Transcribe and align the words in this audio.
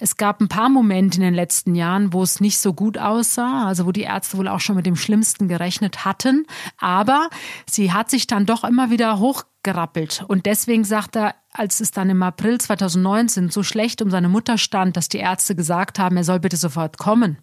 Es 0.00 0.16
gab 0.16 0.40
ein 0.40 0.46
paar 0.46 0.68
Momente 0.68 1.16
in 1.16 1.22
den 1.22 1.34
letzten 1.34 1.74
Jahren, 1.74 2.12
wo 2.12 2.22
es 2.22 2.40
nicht 2.40 2.60
so 2.60 2.72
gut 2.72 2.98
aussah, 2.98 3.66
also 3.66 3.84
wo 3.84 3.90
die 3.90 4.02
Ärzte 4.02 4.38
wohl 4.38 4.46
auch 4.46 4.60
schon 4.60 4.76
mit 4.76 4.86
dem 4.86 4.94
Schlimmsten 4.94 5.48
gerechnet 5.48 6.04
hatten. 6.04 6.46
Aber 6.78 7.28
sie 7.68 7.92
hat 7.92 8.08
sich 8.08 8.28
dann 8.28 8.46
doch 8.46 8.62
immer 8.62 8.90
wieder 8.90 9.18
hochgerappelt. 9.18 10.24
Und 10.28 10.46
deswegen 10.46 10.84
sagt 10.84 11.16
er, 11.16 11.34
als 11.52 11.80
es 11.80 11.90
dann 11.90 12.10
im 12.10 12.22
April 12.22 12.60
2019 12.60 13.50
so 13.50 13.64
schlecht 13.64 14.00
um 14.00 14.10
seine 14.10 14.28
Mutter 14.28 14.56
stand, 14.56 14.96
dass 14.96 15.08
die 15.08 15.18
Ärzte 15.18 15.56
gesagt 15.56 15.98
haben, 15.98 16.16
er 16.16 16.24
soll 16.24 16.38
bitte 16.38 16.56
sofort 16.56 16.98
kommen, 16.98 17.38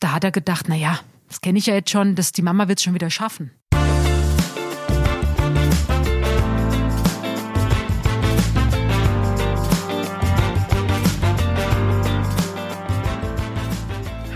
da 0.00 0.12
hat 0.12 0.24
er 0.24 0.32
gedacht, 0.32 0.66
na 0.68 0.74
ja, 0.74 0.98
das 1.28 1.40
kenne 1.40 1.58
ich 1.58 1.66
ja 1.66 1.74
jetzt 1.74 1.90
schon, 1.90 2.16
dass 2.16 2.32
die 2.32 2.42
Mama 2.42 2.66
wird 2.66 2.80
es 2.80 2.84
schon 2.84 2.94
wieder 2.94 3.10
schaffen. 3.10 3.52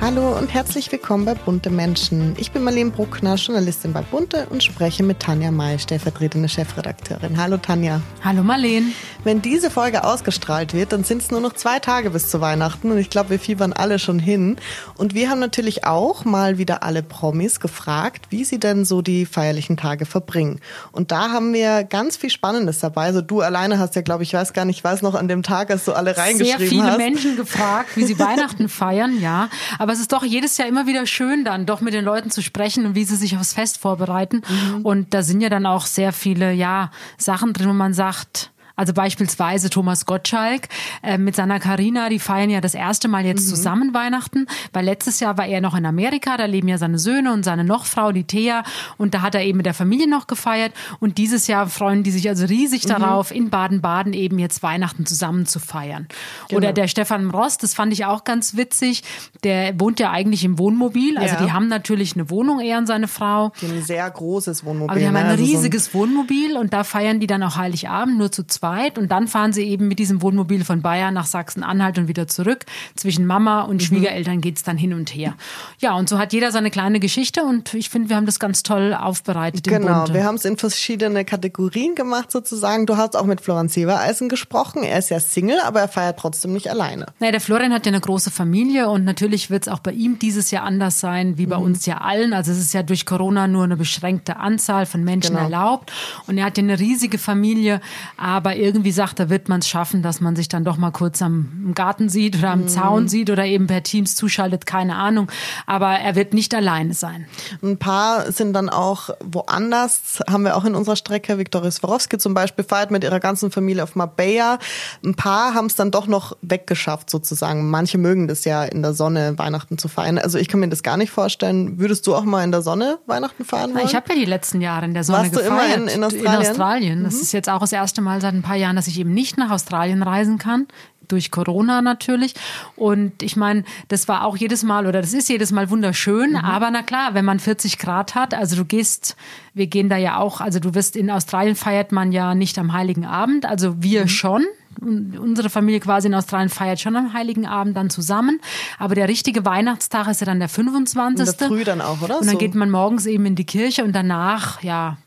Hallo 0.02 0.36
und 0.36 0.52
herzlich 0.52 0.90
willkommen 0.90 1.24
bei 1.24 1.34
Bunte 1.34 1.70
Menschen. 1.70 2.34
Ich 2.36 2.50
bin 2.50 2.64
Marlene 2.64 2.90
Bruckner, 2.90 3.36
Journalistin 3.36 3.92
bei 3.92 4.02
Bunte 4.02 4.48
und 4.50 4.60
spreche 4.60 5.04
mit 5.04 5.20
Tanja 5.20 5.52
May, 5.52 5.78
stellvertretende 5.78 6.48
Chefredakteurin. 6.48 7.40
Hallo 7.40 7.56
Tanja. 7.56 8.00
Hallo 8.24 8.42
Marlene. 8.42 8.86
Wenn 9.22 9.40
diese 9.42 9.70
Folge 9.70 10.02
ausgestrahlt 10.02 10.74
wird, 10.74 10.90
dann 10.92 11.04
sind 11.04 11.22
es 11.22 11.30
nur 11.30 11.40
noch 11.40 11.52
zwei 11.52 11.78
Tage 11.78 12.10
bis 12.10 12.28
zu 12.28 12.40
Weihnachten 12.40 12.90
und 12.90 12.98
ich 12.98 13.10
glaube, 13.10 13.30
wir 13.30 13.38
fiebern 13.38 13.72
alle 13.72 14.00
schon 14.00 14.18
hin. 14.18 14.56
Und 14.96 15.14
wir 15.14 15.30
haben 15.30 15.38
natürlich 15.38 15.84
auch 15.84 16.24
mal 16.24 16.58
wieder 16.58 16.82
alle 16.82 17.04
Promis 17.04 17.60
gefragt, 17.60 18.26
wie 18.30 18.42
sie 18.42 18.58
denn 18.58 18.84
so 18.84 19.02
die 19.02 19.24
feierlichen 19.24 19.76
Tage 19.76 20.04
verbringen. 20.04 20.58
Und 20.90 21.12
da 21.12 21.30
haben 21.30 21.52
wir 21.52 21.84
ganz 21.84 22.16
viel 22.16 22.30
Spannendes 22.30 22.80
dabei. 22.80 23.04
Also 23.04 23.20
du 23.22 23.40
alleine 23.40 23.78
hast 23.78 23.94
ja, 23.94 24.02
glaube 24.02 24.24
ich, 24.24 24.34
weiß 24.34 24.52
gar 24.52 24.64
nicht, 24.64 24.78
ich 24.78 24.84
weiß 24.84 25.02
noch 25.02 25.14
an 25.14 25.28
dem 25.28 25.44
Tag, 25.44 25.70
als 25.70 25.84
du 25.84 25.92
alle 25.92 26.16
reingeschrieben 26.16 26.54
hast. 26.54 26.58
Sehr 26.58 26.68
viele 26.68 26.90
hast. 26.90 26.98
Menschen 26.98 27.36
gefragt, 27.36 27.90
wie 27.94 28.04
sie 28.04 28.18
Weihnachten 28.18 28.68
feiern, 28.68 29.20
ja. 29.20 29.48
Aber 29.78 29.91
aber 29.92 29.96
es 29.98 30.00
ist 30.00 30.12
doch 30.12 30.24
jedes 30.24 30.56
Jahr 30.56 30.68
immer 30.68 30.86
wieder 30.86 31.04
schön, 31.04 31.44
dann 31.44 31.66
doch 31.66 31.82
mit 31.82 31.92
den 31.92 32.02
Leuten 32.02 32.30
zu 32.30 32.40
sprechen 32.40 32.86
und 32.86 32.94
wie 32.94 33.04
sie 33.04 33.14
sich 33.14 33.36
aufs 33.36 33.52
Fest 33.52 33.76
vorbereiten. 33.76 34.40
Mhm. 34.48 34.86
Und 34.86 35.12
da 35.12 35.22
sind 35.22 35.42
ja 35.42 35.50
dann 35.50 35.66
auch 35.66 35.84
sehr 35.84 36.14
viele, 36.14 36.50
ja, 36.50 36.90
Sachen 37.18 37.52
drin, 37.52 37.68
wo 37.68 37.74
man 37.74 37.92
sagt, 37.92 38.51
also 38.76 38.92
beispielsweise 38.92 39.70
Thomas 39.70 40.06
Gottschalk 40.06 40.68
äh, 41.02 41.18
mit 41.18 41.36
seiner 41.36 41.60
Karina, 41.60 42.08
die 42.08 42.18
feiern 42.18 42.50
ja 42.50 42.60
das 42.60 42.74
erste 42.74 43.08
Mal 43.08 43.24
jetzt 43.24 43.46
mhm. 43.46 43.50
zusammen 43.50 43.94
Weihnachten, 43.94 44.46
weil 44.72 44.84
letztes 44.84 45.20
Jahr 45.20 45.36
war 45.38 45.46
er 45.46 45.60
noch 45.60 45.76
in 45.76 45.86
Amerika, 45.86 46.36
da 46.36 46.46
leben 46.46 46.68
ja 46.68 46.78
seine 46.78 46.98
Söhne 46.98 47.32
und 47.32 47.44
seine 47.44 47.64
Nochfrau, 47.64 48.12
die 48.12 48.24
Thea, 48.24 48.64
und 48.98 49.14
da 49.14 49.22
hat 49.22 49.34
er 49.34 49.42
eben 49.42 49.58
mit 49.58 49.66
der 49.66 49.74
Familie 49.74 50.08
noch 50.08 50.26
gefeiert. 50.26 50.72
Und 51.00 51.18
dieses 51.18 51.46
Jahr 51.46 51.66
freuen 51.68 52.02
die 52.02 52.10
sich 52.10 52.28
also 52.28 52.46
riesig 52.46 52.84
mhm. 52.84 52.88
darauf, 52.88 53.30
in 53.30 53.50
Baden-Baden 53.50 54.12
eben 54.12 54.38
jetzt 54.38 54.62
Weihnachten 54.62 55.06
zusammen 55.06 55.46
zu 55.46 55.60
feiern. 55.60 56.08
Genau. 56.48 56.58
Oder 56.58 56.72
der 56.72 56.88
Stefan 56.88 57.30
Rost, 57.30 57.62
das 57.62 57.74
fand 57.74 57.92
ich 57.92 58.04
auch 58.04 58.24
ganz 58.24 58.56
witzig, 58.56 59.02
der 59.44 59.78
wohnt 59.78 60.00
ja 60.00 60.10
eigentlich 60.10 60.44
im 60.44 60.58
Wohnmobil, 60.58 61.18
also 61.18 61.34
ja. 61.34 61.44
die 61.44 61.52
haben 61.52 61.68
natürlich 61.68 62.14
eine 62.14 62.30
Wohnung, 62.30 62.60
er 62.60 62.78
und 62.78 62.86
seine 62.86 63.08
Frau. 63.08 63.52
Die 63.60 63.66
haben 63.66 63.76
ein 63.76 63.82
sehr 63.82 64.10
großes 64.10 64.64
Wohnmobil. 64.64 64.90
Aber 64.90 65.00
die 65.00 65.06
haben 65.06 65.16
ein 65.16 65.26
also 65.26 65.44
riesiges 65.44 65.86
so 65.86 65.90
ein 65.90 66.00
Wohnmobil 66.00 66.56
und 66.56 66.72
da 66.72 66.84
feiern 66.84 67.20
die 67.20 67.26
dann 67.26 67.42
auch 67.42 67.56
Heiligabend 67.56 68.18
nur 68.18 68.32
zu 68.32 68.46
zweit 68.46 68.61
zweit 68.62 68.96
und 68.96 69.10
dann 69.10 69.26
fahren 69.26 69.52
sie 69.52 69.64
eben 69.64 69.88
mit 69.88 69.98
diesem 69.98 70.22
Wohnmobil 70.22 70.64
von 70.64 70.82
Bayern 70.82 71.14
nach 71.14 71.26
Sachsen-Anhalt 71.26 71.98
und 71.98 72.06
wieder 72.06 72.28
zurück. 72.28 72.64
Zwischen 72.94 73.26
Mama 73.26 73.62
und 73.62 73.76
mhm. 73.76 73.80
Schwiegereltern 73.80 74.40
geht's 74.40 74.62
dann 74.62 74.76
hin 74.76 74.94
und 74.94 75.12
her. 75.12 75.34
Ja, 75.80 75.96
und 75.96 76.08
so 76.08 76.16
hat 76.16 76.32
jeder 76.32 76.52
seine 76.52 76.70
kleine 76.70 77.00
Geschichte 77.00 77.42
und 77.42 77.74
ich 77.74 77.90
finde, 77.90 78.08
wir 78.08 78.16
haben 78.16 78.26
das 78.26 78.38
ganz 78.38 78.62
toll 78.62 78.94
aufbereitet. 78.94 79.64
Genau, 79.64 80.06
wir 80.12 80.24
haben 80.24 80.36
es 80.36 80.44
in 80.44 80.56
verschiedene 80.56 81.24
Kategorien 81.24 81.96
gemacht 81.96 82.30
sozusagen. 82.30 82.86
Du 82.86 82.96
hast 82.96 83.16
auch 83.16 83.26
mit 83.26 83.40
Florian 83.40 83.68
Severeisen 83.68 84.28
gesprochen. 84.28 84.84
Er 84.84 84.98
ist 84.98 85.10
ja 85.10 85.18
Single, 85.18 85.58
aber 85.64 85.80
er 85.80 85.88
feiert 85.88 86.20
trotzdem 86.20 86.52
nicht 86.52 86.70
alleine. 86.70 87.06
Naja, 87.18 87.32
der 87.32 87.40
Florian 87.40 87.72
hat 87.72 87.84
ja 87.84 87.90
eine 87.90 88.00
große 88.00 88.30
Familie 88.30 88.88
und 88.88 89.02
natürlich 89.02 89.50
wird 89.50 89.66
es 89.66 89.72
auch 89.72 89.80
bei 89.80 89.90
ihm 89.90 90.20
dieses 90.20 90.52
Jahr 90.52 90.62
anders 90.62 91.00
sein, 91.00 91.36
wie 91.36 91.46
bei 91.46 91.58
mhm. 91.58 91.64
uns 91.64 91.86
ja 91.86 91.98
allen. 91.98 92.32
Also 92.32 92.52
es 92.52 92.58
ist 92.58 92.74
ja 92.74 92.84
durch 92.84 93.06
Corona 93.06 93.48
nur 93.48 93.64
eine 93.64 93.76
beschränkte 93.76 94.36
Anzahl 94.36 94.86
von 94.86 95.02
Menschen 95.02 95.34
genau. 95.34 95.46
erlaubt 95.46 95.92
und 96.28 96.38
er 96.38 96.44
hat 96.44 96.56
ja 96.56 96.62
eine 96.62 96.78
riesige 96.78 97.18
Familie, 97.18 97.80
aber 98.16 98.51
irgendwie 98.56 98.92
sagt, 98.92 99.18
da 99.18 99.30
wird 99.30 99.48
man 99.48 99.60
es 99.60 99.68
schaffen, 99.68 100.02
dass 100.02 100.20
man 100.20 100.36
sich 100.36 100.48
dann 100.48 100.64
doch 100.64 100.76
mal 100.76 100.90
kurz 100.90 101.22
am 101.22 101.72
Garten 101.74 102.08
sieht 102.08 102.36
oder 102.38 102.50
am 102.50 102.62
mhm. 102.62 102.68
Zaun 102.68 103.08
sieht 103.08 103.30
oder 103.30 103.44
eben 103.44 103.66
per 103.66 103.82
Teams 103.82 104.14
zuschaltet, 104.14 104.66
keine 104.66 104.96
Ahnung. 104.96 105.30
Aber 105.66 105.90
er 105.90 106.14
wird 106.14 106.34
nicht 106.34 106.54
alleine 106.54 106.94
sein. 106.94 107.26
Ein 107.62 107.78
paar 107.78 108.30
sind 108.32 108.52
dann 108.52 108.68
auch 108.68 109.10
woanders, 109.24 110.20
haben 110.28 110.44
wir 110.44 110.56
auch 110.56 110.64
in 110.64 110.74
unserer 110.74 110.96
Strecke. 110.96 111.38
Viktoria 111.38 111.70
Swarovski 111.70 112.18
zum 112.18 112.34
Beispiel 112.34 112.64
feiert 112.64 112.90
mit 112.90 113.04
ihrer 113.04 113.20
ganzen 113.20 113.50
Familie 113.50 113.82
auf 113.82 113.96
Marbella. 113.96 114.58
Ein 115.04 115.14
paar 115.14 115.54
haben 115.54 115.66
es 115.66 115.76
dann 115.76 115.90
doch 115.90 116.06
noch 116.06 116.36
weggeschafft 116.42 117.10
sozusagen. 117.10 117.70
Manche 117.70 117.98
mögen 117.98 118.28
das 118.28 118.44
ja 118.44 118.64
in 118.64 118.82
der 118.82 118.94
Sonne 118.94 119.38
Weihnachten 119.38 119.78
zu 119.78 119.88
feiern. 119.88 120.18
Also 120.18 120.38
ich 120.38 120.48
kann 120.48 120.60
mir 120.60 120.68
das 120.68 120.82
gar 120.82 120.96
nicht 120.96 121.10
vorstellen. 121.10 121.78
Würdest 121.78 122.06
du 122.06 122.14
auch 122.14 122.24
mal 122.24 122.44
in 122.44 122.52
der 122.52 122.62
Sonne 122.62 122.98
Weihnachten 123.06 123.44
feiern 123.44 123.74
wollen? 123.74 123.86
Ich 123.86 123.94
habe 123.94 124.06
ja 124.10 124.14
die 124.14 124.24
letzten 124.24 124.60
Jahre 124.60 124.84
in 124.84 124.94
der 124.94 125.04
Sonne 125.04 125.18
Warst 125.18 125.32
gefeiert. 125.32 125.50
Du 125.50 125.54
immer 125.54 125.74
in, 125.74 125.88
in 125.88 126.04
Australien? 126.04 126.42
In 126.42 126.50
Australien. 126.50 127.04
Das 127.04 127.14
mhm. 127.14 127.20
ist 127.20 127.32
jetzt 127.32 127.48
auch 127.48 127.60
das 127.60 127.72
erste 127.72 128.00
Mal 128.00 128.20
seit 128.20 128.34
ein 128.34 128.41
paar 128.42 128.56
Jahren, 128.56 128.76
dass 128.76 128.86
ich 128.86 128.98
eben 128.98 129.14
nicht 129.14 129.38
nach 129.38 129.50
Australien 129.50 130.02
reisen 130.02 130.38
kann 130.38 130.66
durch 131.08 131.30
Corona 131.30 131.82
natürlich. 131.82 132.34
Und 132.76 133.22
ich 133.22 133.36
meine, 133.36 133.64
das 133.88 134.08
war 134.08 134.24
auch 134.24 134.36
jedes 134.36 134.62
Mal 134.62 134.86
oder 134.86 135.00
das 135.00 135.12
ist 135.12 135.28
jedes 135.28 135.52
Mal 135.52 135.70
wunderschön. 135.70 136.30
Mhm. 136.30 136.36
Aber 136.36 136.70
na 136.70 136.82
klar, 136.82 137.14
wenn 137.14 137.24
man 137.24 137.38
40 137.38 137.78
Grad 137.78 138.14
hat, 138.14 138.34
also 138.34 138.56
du 138.56 138.64
gehst, 138.64 139.16
wir 139.54 139.66
gehen 139.66 139.88
da 139.88 139.96
ja 139.96 140.18
auch, 140.18 140.40
also 140.40 140.58
du 140.58 140.74
wirst 140.74 140.96
in 140.96 141.10
Australien 141.10 141.56
feiert 141.56 141.92
man 141.92 142.12
ja 142.12 142.34
nicht 142.34 142.58
am 142.58 142.72
Heiligen 142.72 143.04
Abend, 143.04 143.46
also 143.46 143.82
wir 143.82 144.02
mhm. 144.02 144.08
schon 144.08 144.44
unsere 144.82 145.50
Familie 145.50 145.80
quasi 145.80 146.08
in 146.08 146.14
Australien 146.14 146.48
feiert 146.48 146.80
schon 146.80 146.96
am 146.96 147.12
Heiligen 147.12 147.46
Abend 147.46 147.76
dann 147.76 147.90
zusammen. 147.90 148.40
Aber 148.78 148.94
der 148.94 149.08
richtige 149.08 149.44
Weihnachtstag 149.44 150.08
ist 150.08 150.20
ja 150.20 150.26
dann 150.26 150.38
der 150.38 150.48
25. 150.48 151.26
In 151.26 151.34
der 151.38 151.48
Früh 151.48 151.64
dann 151.64 151.80
auch, 151.80 152.02
oder? 152.02 152.18
Und 152.18 152.26
dann 152.26 152.32
so. 152.32 152.38
geht 152.38 152.54
man 152.54 152.70
morgens 152.70 153.06
eben 153.06 153.26
in 153.26 153.34
die 153.34 153.44
Kirche 153.44 153.84
und 153.84 153.92
danach, 153.92 154.62
ja, 154.62 154.98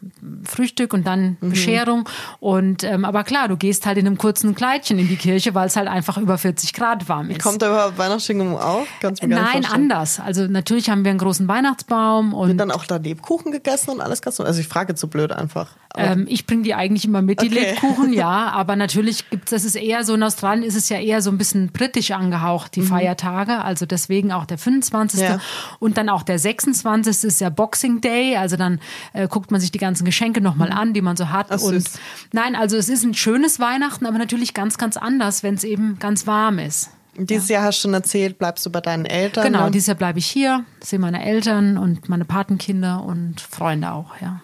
Frühstück 0.44 0.94
und 0.94 1.06
dann 1.06 1.38
mhm. 1.42 1.50
Bescherung. 1.50 2.10
Und, 2.40 2.84
ähm, 2.84 3.06
aber 3.06 3.24
klar, 3.24 3.48
du 3.48 3.58
gehst 3.58 3.86
halt 3.86 3.98
in 3.98 4.08
einem 4.08 4.18
kurzen 4.18 4.56
Kleidchen 4.56 5.00
in 5.00 5.08
die 5.08 5.18
Kirche, 5.18 5.54
weil 5.54 5.68
es 5.68 5.76
halt 5.76 5.88
einfach 5.88 6.18
über 6.18 6.38
40 6.38 6.74
Grad 6.74 7.10
warm 7.10 7.30
ist. 7.30 7.42
Kommt 7.42 7.62
da 7.62 7.68
überhaupt 7.68 7.98
Weihnachtsstimmung 7.98 8.58
auf? 8.58 8.88
Kannst 9.02 9.22
du 9.22 9.28
mir 9.28 9.36
Nein, 9.36 9.66
anders. 9.66 10.20
Also 10.20 10.48
natürlich 10.48 10.90
haben 10.90 11.04
wir 11.04 11.12
einen 11.12 11.20
großen 11.20 11.48
Weihnachtsbaum 11.48 12.34
und. 12.34 12.50
Wird 12.50 12.60
dann 12.60 12.72
auch 12.72 12.86
da 12.86 12.98
Lebkuchen 12.98 13.52
gegessen 13.52 13.92
und 13.92 14.02
alles 14.02 14.22
ganz 14.22 14.40
Also 14.40 14.60
ich 14.60 14.68
frage 14.68 14.96
zu 14.96 15.08
blöd 15.08 15.32
einfach. 15.32 15.70
Ähm, 15.98 16.26
ich 16.30 16.46
bringe 16.46 16.64
die 16.64 16.74
eigentlich 16.74 17.06
immer 17.06 17.22
mit, 17.22 17.42
die 17.42 17.48
okay. 17.48 17.72
Lebkuchen, 17.72 18.14
ja. 18.14 18.50
Aber 18.54 18.76
natürlich 18.76 19.30
gibt 19.30 19.52
es, 19.52 19.65
das 19.66 19.76
ist 19.76 19.82
eher 19.82 20.04
so, 20.04 20.14
in 20.14 20.24
Australien 20.24 20.64
ist 20.64 20.76
es 20.76 20.90
ja 20.90 21.00
eher 21.00 21.22
so 21.22 21.32
ein 21.32 21.38
bisschen 21.38 21.70
britisch 21.72 22.12
angehaucht, 22.12 22.76
die 22.76 22.82
mhm. 22.82 22.88
Feiertage. 22.88 23.64
Also 23.64 23.86
deswegen 23.86 24.32
auch 24.32 24.46
der 24.46 24.58
25. 24.58 25.20
Ja. 25.20 25.40
Und 25.80 25.98
dann 25.98 26.10
auch 26.10 26.24
der 26.24 26.38
26. 26.38 27.24
ist 27.24 27.42
ja 27.42 27.50
Boxing 27.50 28.00
Day. 28.00 28.38
Also 28.38 28.56
dann 28.58 28.80
äh, 29.14 29.28
guckt 29.28 29.52
man 29.52 29.60
sich 29.60 29.72
die 29.72 29.80
ganzen 29.80 30.06
Geschenke 30.06 30.40
nochmal 30.40 30.70
mhm. 30.70 30.78
an, 30.78 30.94
die 30.94 31.02
man 31.02 31.18
so 31.18 31.30
hat. 31.30 31.48
Ach, 31.50 31.62
und 31.62 31.84
nein, 32.32 32.56
also 32.56 32.78
es 32.78 32.90
ist 32.90 33.04
ein 33.04 33.16
schönes 33.16 33.60
Weihnachten, 33.60 34.06
aber 34.06 34.18
natürlich 34.18 34.54
ganz, 34.54 34.78
ganz 34.78 34.98
anders, 34.98 35.42
wenn 35.42 35.56
es 35.56 35.64
eben 35.64 35.98
ganz 36.00 36.28
warm 36.28 36.60
ist. 36.60 36.92
Dieses 37.18 37.50
ja. 37.50 37.56
Jahr 37.56 37.68
hast 37.68 37.80
du 37.80 37.82
schon 37.84 37.94
erzählt, 37.94 38.38
bleibst 38.38 38.66
du 38.66 38.70
bei 38.70 38.82
deinen 38.82 39.06
Eltern? 39.06 39.46
Genau, 39.46 39.66
ne? 39.66 39.72
dieses 39.72 39.88
Jahr 39.88 39.96
bleibe 39.96 40.20
ich 40.20 40.28
hier, 40.28 40.66
sehe 40.82 41.00
meine 41.00 41.26
Eltern 41.26 41.78
und 41.78 42.10
meine 42.10 42.26
Patenkinder 42.26 43.04
und 43.04 43.42
Freunde 43.42 43.92
auch, 43.92 44.20
ja. 44.22 44.42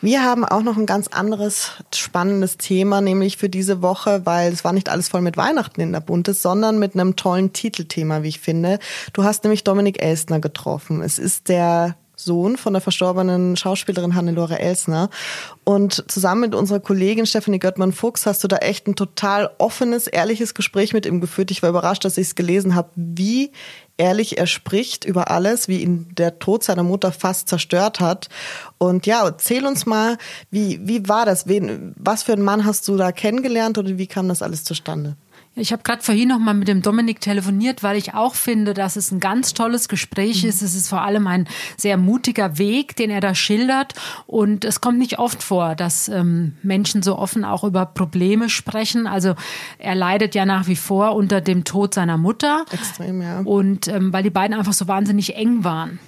Wir 0.00 0.22
haben 0.22 0.44
auch 0.44 0.62
noch 0.62 0.76
ein 0.76 0.86
ganz 0.86 1.08
anderes 1.08 1.72
spannendes 1.94 2.58
Thema, 2.58 3.00
nämlich 3.00 3.36
für 3.36 3.48
diese 3.48 3.82
Woche, 3.82 4.26
weil 4.26 4.52
es 4.52 4.64
war 4.64 4.72
nicht 4.72 4.88
alles 4.88 5.08
voll 5.08 5.20
mit 5.20 5.36
Weihnachten 5.36 5.80
in 5.80 5.92
der 5.92 6.00
Buntes, 6.00 6.42
sondern 6.42 6.78
mit 6.78 6.94
einem 6.94 7.16
tollen 7.16 7.52
Titelthema, 7.52 8.22
wie 8.22 8.28
ich 8.28 8.40
finde. 8.40 8.78
Du 9.12 9.24
hast 9.24 9.44
nämlich 9.44 9.64
Dominik 9.64 10.02
Elstner 10.02 10.40
getroffen. 10.40 11.02
Es 11.02 11.18
ist 11.18 11.48
der 11.48 11.96
Sohn 12.24 12.56
von 12.56 12.72
der 12.72 12.82
verstorbenen 12.82 13.56
Schauspielerin 13.56 14.14
Hannelore 14.14 14.58
Elsner. 14.58 15.10
Und 15.64 16.10
zusammen 16.10 16.42
mit 16.42 16.54
unserer 16.54 16.80
Kollegin 16.80 17.26
Stephanie 17.26 17.58
Göttmann-Fuchs 17.58 18.26
hast 18.26 18.42
du 18.42 18.48
da 18.48 18.56
echt 18.56 18.86
ein 18.86 18.96
total 18.96 19.50
offenes, 19.58 20.06
ehrliches 20.06 20.54
Gespräch 20.54 20.92
mit 20.92 21.06
ihm 21.06 21.20
geführt. 21.20 21.50
Ich 21.50 21.62
war 21.62 21.70
überrascht, 21.70 22.04
dass 22.04 22.18
ich 22.18 22.28
es 22.28 22.34
gelesen 22.34 22.74
habe, 22.74 22.90
wie 22.96 23.52
ehrlich 23.96 24.38
er 24.38 24.46
spricht 24.46 25.04
über 25.04 25.30
alles, 25.30 25.68
wie 25.68 25.82
ihn 25.82 26.08
der 26.16 26.38
Tod 26.38 26.64
seiner 26.64 26.82
Mutter 26.82 27.12
fast 27.12 27.48
zerstört 27.48 28.00
hat. 28.00 28.28
Und 28.78 29.06
ja, 29.06 29.24
erzähl 29.24 29.66
uns 29.66 29.86
mal, 29.86 30.18
wie, 30.50 30.80
wie 30.82 31.08
war 31.08 31.26
das? 31.26 31.46
Wen, 31.46 31.94
was 31.96 32.22
für 32.22 32.32
einen 32.32 32.42
Mann 32.42 32.64
hast 32.64 32.88
du 32.88 32.96
da 32.96 33.12
kennengelernt 33.12 33.78
oder 33.78 33.96
wie 33.96 34.06
kam 34.06 34.28
das 34.28 34.42
alles 34.42 34.64
zustande? 34.64 35.16
Ich 35.56 35.72
habe 35.72 35.84
gerade 35.84 36.02
vorhin 36.02 36.30
noch 36.30 36.40
mal 36.40 36.54
mit 36.54 36.66
dem 36.66 36.82
Dominik 36.82 37.20
telefoniert, 37.20 37.84
weil 37.84 37.96
ich 37.96 38.12
auch 38.14 38.34
finde, 38.34 38.74
dass 38.74 38.96
es 38.96 39.12
ein 39.12 39.20
ganz 39.20 39.54
tolles 39.54 39.88
Gespräch 39.88 40.42
mhm. 40.42 40.48
ist. 40.48 40.62
Es 40.62 40.74
ist 40.74 40.88
vor 40.88 41.02
allem 41.02 41.28
ein 41.28 41.46
sehr 41.76 41.96
mutiger 41.96 42.58
Weg, 42.58 42.96
den 42.96 43.08
er 43.08 43.20
da 43.20 43.36
schildert. 43.36 43.94
Und 44.26 44.64
es 44.64 44.80
kommt 44.80 44.98
nicht 44.98 45.20
oft 45.20 45.44
vor, 45.44 45.76
dass 45.76 46.08
ähm, 46.08 46.56
Menschen 46.64 47.04
so 47.04 47.16
offen 47.16 47.44
auch 47.44 47.62
über 47.62 47.86
Probleme 47.86 48.48
sprechen. 48.48 49.06
Also 49.06 49.36
er 49.78 49.94
leidet 49.94 50.34
ja 50.34 50.44
nach 50.44 50.66
wie 50.66 50.76
vor 50.76 51.14
unter 51.14 51.40
dem 51.40 51.62
Tod 51.62 51.94
seiner 51.94 52.18
Mutter. 52.18 52.64
Extrem, 52.72 53.22
ja. 53.22 53.40
Und 53.40 53.86
ähm, 53.86 54.12
weil 54.12 54.24
die 54.24 54.30
beiden 54.30 54.58
einfach 54.58 54.72
so 54.72 54.88
wahnsinnig 54.88 55.36
eng 55.36 55.62
waren. 55.62 56.00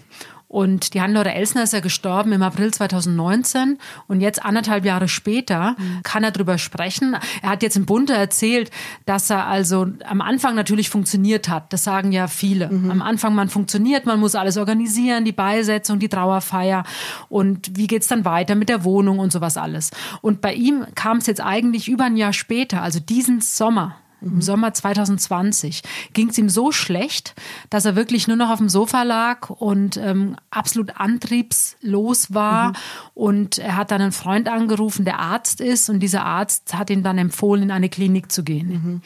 Und 0.49 0.95
die 0.95 1.01
Hannelore 1.01 1.35
Elsner 1.35 1.65
ist 1.65 1.73
ja 1.73 1.81
gestorben 1.81 2.33
im 2.33 2.43
April 2.43 2.73
2019 2.73 3.79
und 4.07 4.21
jetzt 4.21 4.45
anderthalb 4.45 4.85
Jahre 4.85 5.09
später 5.09 5.75
kann 6.05 6.23
er 6.23 6.31
drüber 6.31 6.57
sprechen. 6.57 7.17
Er 7.43 7.51
hat 7.51 7.63
jetzt 7.65 7.77
im 7.77 7.85
Bunte 7.85 8.15
erzählt, 8.15 8.71
dass 9.07 9.29
er 9.29 9.47
also 9.47 9.89
am 10.05 10.21
Anfang 10.21 10.55
natürlich 10.55 10.89
funktioniert 10.89 11.49
hat. 11.49 11.73
Das 11.73 11.83
sagen 11.83 12.13
ja 12.13 12.29
viele. 12.29 12.71
Mhm. 12.71 12.91
Am 12.93 13.03
Anfang 13.03 13.35
man 13.35 13.49
funktioniert, 13.49 14.07
man 14.07 14.21
muss 14.21 14.37
alles 14.37 14.57
organisieren, 14.57 15.25
die 15.25 15.33
Beisetzung, 15.33 15.99
die 15.99 16.09
Trauerfeier 16.09 16.85
und 17.29 17.77
wie 17.77 17.89
geht's 17.89 18.07
dann 18.07 18.25
weiter 18.25 18.55
mit 18.55 18.69
der 18.69 18.85
Wohnung 18.85 19.19
und 19.19 19.33
sowas 19.33 19.57
alles. 19.57 19.91
Und 20.23 20.41
bei 20.41 20.55
ihm 20.55 20.87
kam 20.95 21.19
es 21.19 21.27
jetzt 21.27 21.41
eigentlich 21.41 21.89
über 21.89 22.05
ein 22.05 22.17
Jahr 22.17 22.33
später, 22.33 22.83
also 22.83 23.01
diesen 23.01 23.41
Sommer, 23.41 23.97
im 24.33 24.43
Sommer 24.43 24.75
2020 24.75 25.83
ging 26.13 26.29
es 26.29 26.39
ihm 26.39 26.49
so 26.49 26.73
schlecht, 26.73 27.35
dass 27.71 27.85
er 27.85 27.97
wirklich 27.97 28.29
nur 28.29 28.37
noch 28.37 28.51
auf 28.51 28.59
dem 28.59 28.69
Sofa 28.69 29.03
lag 29.03 29.51
und 29.51 29.97
ähm, 29.97 30.37
absolut 30.51 30.97
antriebslos 30.97 32.35
war. 32.35 32.69
Mhm. 32.69 32.75
Und 33.15 33.59
er 33.59 33.77
hat 33.77 33.91
dann 33.91 34.03
einen 34.03 34.13
Freund 34.13 34.49
angerufen, 34.49 35.05
der 35.05 35.19
Arzt 35.19 35.61
ist. 35.61 35.89
Und 35.89 36.01
dieser 36.01 36.25
Arzt 36.25 36.75
hat 36.75 36.91
ihm 36.91 37.03
dann 37.03 37.19
empfohlen, 37.19 37.65
in 37.65 37.71
eine 37.71 37.89
Klinik 37.89 38.31
zu 38.33 38.43
gehen. 38.43 38.69
Mhm. 38.69 39.03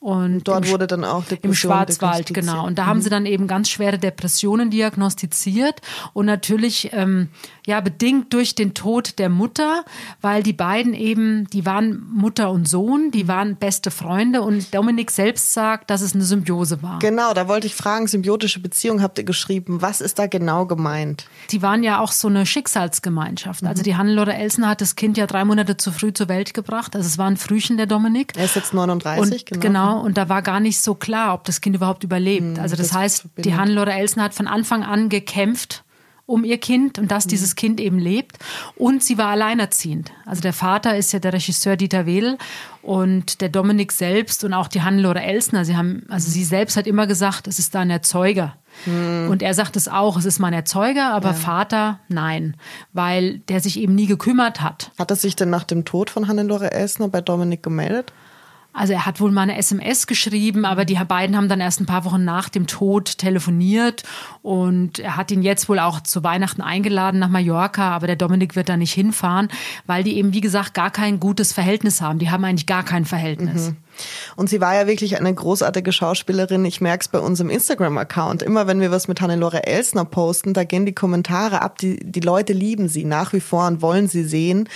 Und 0.00 0.48
dort 0.48 0.70
wurde 0.70 0.86
dann 0.86 1.04
auch 1.04 1.24
Depression 1.24 1.50
Im 1.50 1.54
Schwarzwald, 1.54 2.32
genau. 2.32 2.66
Und 2.66 2.78
da 2.78 2.84
mhm. 2.84 2.88
haben 2.88 3.02
sie 3.02 3.10
dann 3.10 3.26
eben 3.26 3.46
ganz 3.46 3.68
schwere 3.68 3.98
Depressionen 3.98 4.70
diagnostiziert 4.70 5.82
und 6.14 6.24
natürlich 6.24 6.88
ähm, 6.94 7.28
ja 7.66 7.82
bedingt 7.82 8.32
durch 8.32 8.54
den 8.54 8.72
Tod 8.72 9.18
der 9.18 9.28
Mutter, 9.28 9.84
weil 10.22 10.42
die 10.42 10.54
beiden 10.54 10.94
eben, 10.94 11.50
die 11.50 11.66
waren 11.66 12.02
Mutter 12.14 12.50
und 12.50 12.66
Sohn, 12.66 13.10
die 13.10 13.28
waren 13.28 13.56
beste 13.56 13.90
Freunde 13.90 14.40
und 14.40 14.74
Dominik 14.74 15.10
selbst 15.10 15.52
sagt, 15.52 15.90
dass 15.90 16.00
es 16.00 16.14
eine 16.14 16.24
Symbiose 16.24 16.82
war. 16.82 16.98
Genau, 17.00 17.34
da 17.34 17.46
wollte 17.46 17.66
ich 17.66 17.74
fragen, 17.74 18.06
symbiotische 18.06 18.60
Beziehung 18.60 19.02
habt 19.02 19.18
ihr 19.18 19.24
geschrieben. 19.24 19.82
Was 19.82 20.00
ist 20.00 20.18
da 20.18 20.26
genau 20.28 20.64
gemeint? 20.64 21.26
Die 21.50 21.60
waren 21.60 21.82
ja 21.82 22.00
auch 22.00 22.12
so 22.12 22.28
eine 22.28 22.46
Schicksalsgemeinschaft. 22.46 23.62
Also 23.62 23.64
mhm. 23.64 23.68
Also 23.68 23.82
die 23.82 23.96
Hannelore 23.96 24.32
Elsner 24.34 24.68
hat 24.68 24.80
das 24.80 24.96
Kind 24.96 25.18
ja 25.18 25.26
drei 25.26 25.44
Monate 25.44 25.76
zu 25.76 25.92
früh 25.92 26.12
zur 26.14 26.28
Welt 26.28 26.54
gebracht. 26.54 26.96
Also 26.96 27.06
es 27.06 27.18
war 27.18 27.26
ein 27.26 27.36
Frühchen 27.36 27.76
der 27.76 27.86
Dominik. 27.86 28.32
Er 28.36 28.46
ist 28.46 28.56
jetzt 28.56 28.72
39, 28.72 29.52
und, 29.52 29.60
genau. 29.60 29.89
Genau, 29.89 29.89
und 29.98 30.16
da 30.16 30.28
war 30.28 30.42
gar 30.42 30.60
nicht 30.60 30.80
so 30.80 30.94
klar, 30.94 31.34
ob 31.34 31.44
das 31.44 31.60
Kind 31.60 31.76
überhaupt 31.76 32.04
überlebt. 32.04 32.56
Mhm, 32.56 32.60
also 32.60 32.76
das, 32.76 32.88
das 32.88 32.96
heißt, 32.96 33.24
die 33.38 33.54
Hannelore 33.54 33.92
Elsner 33.92 34.24
hat 34.24 34.34
von 34.34 34.46
Anfang 34.46 34.82
an 34.82 35.08
gekämpft 35.08 35.84
um 36.30 36.44
ihr 36.44 36.58
Kind 36.58 36.98
und 36.98 37.10
dass 37.10 37.26
mhm. 37.26 37.30
dieses 37.30 37.56
Kind 37.56 37.80
eben 37.80 37.98
lebt. 37.98 38.38
Und 38.76 39.02
sie 39.02 39.18
war 39.18 39.28
alleinerziehend. 39.28 40.12
Also 40.24 40.40
der 40.40 40.52
Vater 40.52 40.96
ist 40.96 41.12
ja 41.12 41.18
der 41.18 41.32
Regisseur 41.32 41.76
Dieter 41.76 42.06
Wedel 42.06 42.38
und 42.82 43.40
der 43.40 43.48
Dominik 43.48 43.90
selbst 43.90 44.44
und 44.44 44.54
auch 44.54 44.68
die 44.68 44.82
Hannelore 44.82 45.20
Elsner. 45.20 45.64
Sie 45.64 45.76
haben, 45.76 46.06
also 46.08 46.30
sie 46.30 46.44
selbst 46.44 46.76
hat 46.76 46.86
immer 46.86 47.08
gesagt, 47.08 47.48
es 47.48 47.58
ist 47.58 47.74
da 47.74 47.80
ein 47.80 47.90
Erzeuger. 47.90 48.54
Mhm. 48.86 49.28
Und 49.28 49.42
er 49.42 49.54
sagt 49.54 49.74
es 49.74 49.88
auch, 49.88 50.16
es 50.16 50.24
ist 50.24 50.38
mein 50.38 50.52
Erzeuger, 50.52 51.12
aber 51.12 51.30
ja. 51.30 51.34
Vater, 51.34 51.98
nein, 52.08 52.56
weil 52.92 53.40
der 53.48 53.60
sich 53.60 53.80
eben 53.80 53.96
nie 53.96 54.06
gekümmert 54.06 54.60
hat. 54.60 54.92
Hat 54.98 55.10
er 55.10 55.16
sich 55.16 55.34
denn 55.34 55.50
nach 55.50 55.64
dem 55.64 55.84
Tod 55.84 56.10
von 56.10 56.28
Hannelore 56.28 56.70
Elsner 56.70 57.08
bei 57.08 57.20
Dominik 57.20 57.64
gemeldet? 57.64 58.12
Also 58.72 58.92
er 58.92 59.04
hat 59.04 59.20
wohl 59.20 59.32
mal 59.32 59.42
eine 59.42 59.56
SMS 59.56 60.06
geschrieben, 60.06 60.64
aber 60.64 60.84
die 60.84 60.94
beiden 60.94 61.36
haben 61.36 61.48
dann 61.48 61.60
erst 61.60 61.80
ein 61.80 61.86
paar 61.86 62.04
Wochen 62.04 62.24
nach 62.24 62.48
dem 62.48 62.66
Tod 62.66 63.18
telefoniert 63.18 64.04
und 64.42 65.00
er 65.00 65.16
hat 65.16 65.30
ihn 65.32 65.42
jetzt 65.42 65.68
wohl 65.68 65.80
auch 65.80 66.00
zu 66.00 66.22
Weihnachten 66.22 66.62
eingeladen 66.62 67.18
nach 67.18 67.28
Mallorca, 67.28 67.90
aber 67.90 68.06
der 68.06 68.16
Dominik 68.16 68.54
wird 68.54 68.68
da 68.68 68.76
nicht 68.76 68.92
hinfahren, 68.92 69.48
weil 69.86 70.04
die 70.04 70.16
eben, 70.16 70.32
wie 70.32 70.40
gesagt, 70.40 70.74
gar 70.74 70.90
kein 70.90 71.18
gutes 71.18 71.52
Verhältnis 71.52 72.00
haben. 72.00 72.20
Die 72.20 72.30
haben 72.30 72.44
eigentlich 72.44 72.66
gar 72.66 72.84
kein 72.84 73.04
Verhältnis. 73.04 73.70
Mhm. 73.70 73.76
Und 74.36 74.48
sie 74.48 74.60
war 74.60 74.74
ja 74.74 74.86
wirklich 74.86 75.18
eine 75.18 75.34
großartige 75.34 75.92
Schauspielerin. 75.92 76.64
Ich 76.64 76.80
merke 76.80 77.02
es 77.02 77.08
bei 77.08 77.18
unserem 77.18 77.50
Instagram-Account. 77.50 78.42
Immer 78.42 78.66
wenn 78.66 78.80
wir 78.80 78.90
was 78.90 79.08
mit 79.08 79.20
Hannelore 79.20 79.66
Elsner 79.66 80.04
posten, 80.04 80.54
da 80.54 80.64
gehen 80.64 80.86
die 80.86 80.94
Kommentare 80.94 81.62
ab. 81.62 81.78
Die, 81.78 81.98
die 81.98 82.20
Leute 82.20 82.52
lieben 82.52 82.88
sie 82.88 83.04
nach 83.04 83.32
wie 83.32 83.40
vor 83.40 83.66
und 83.66 83.82
wollen 83.82 84.08
sie 84.08 84.24
sehen. 84.24 84.68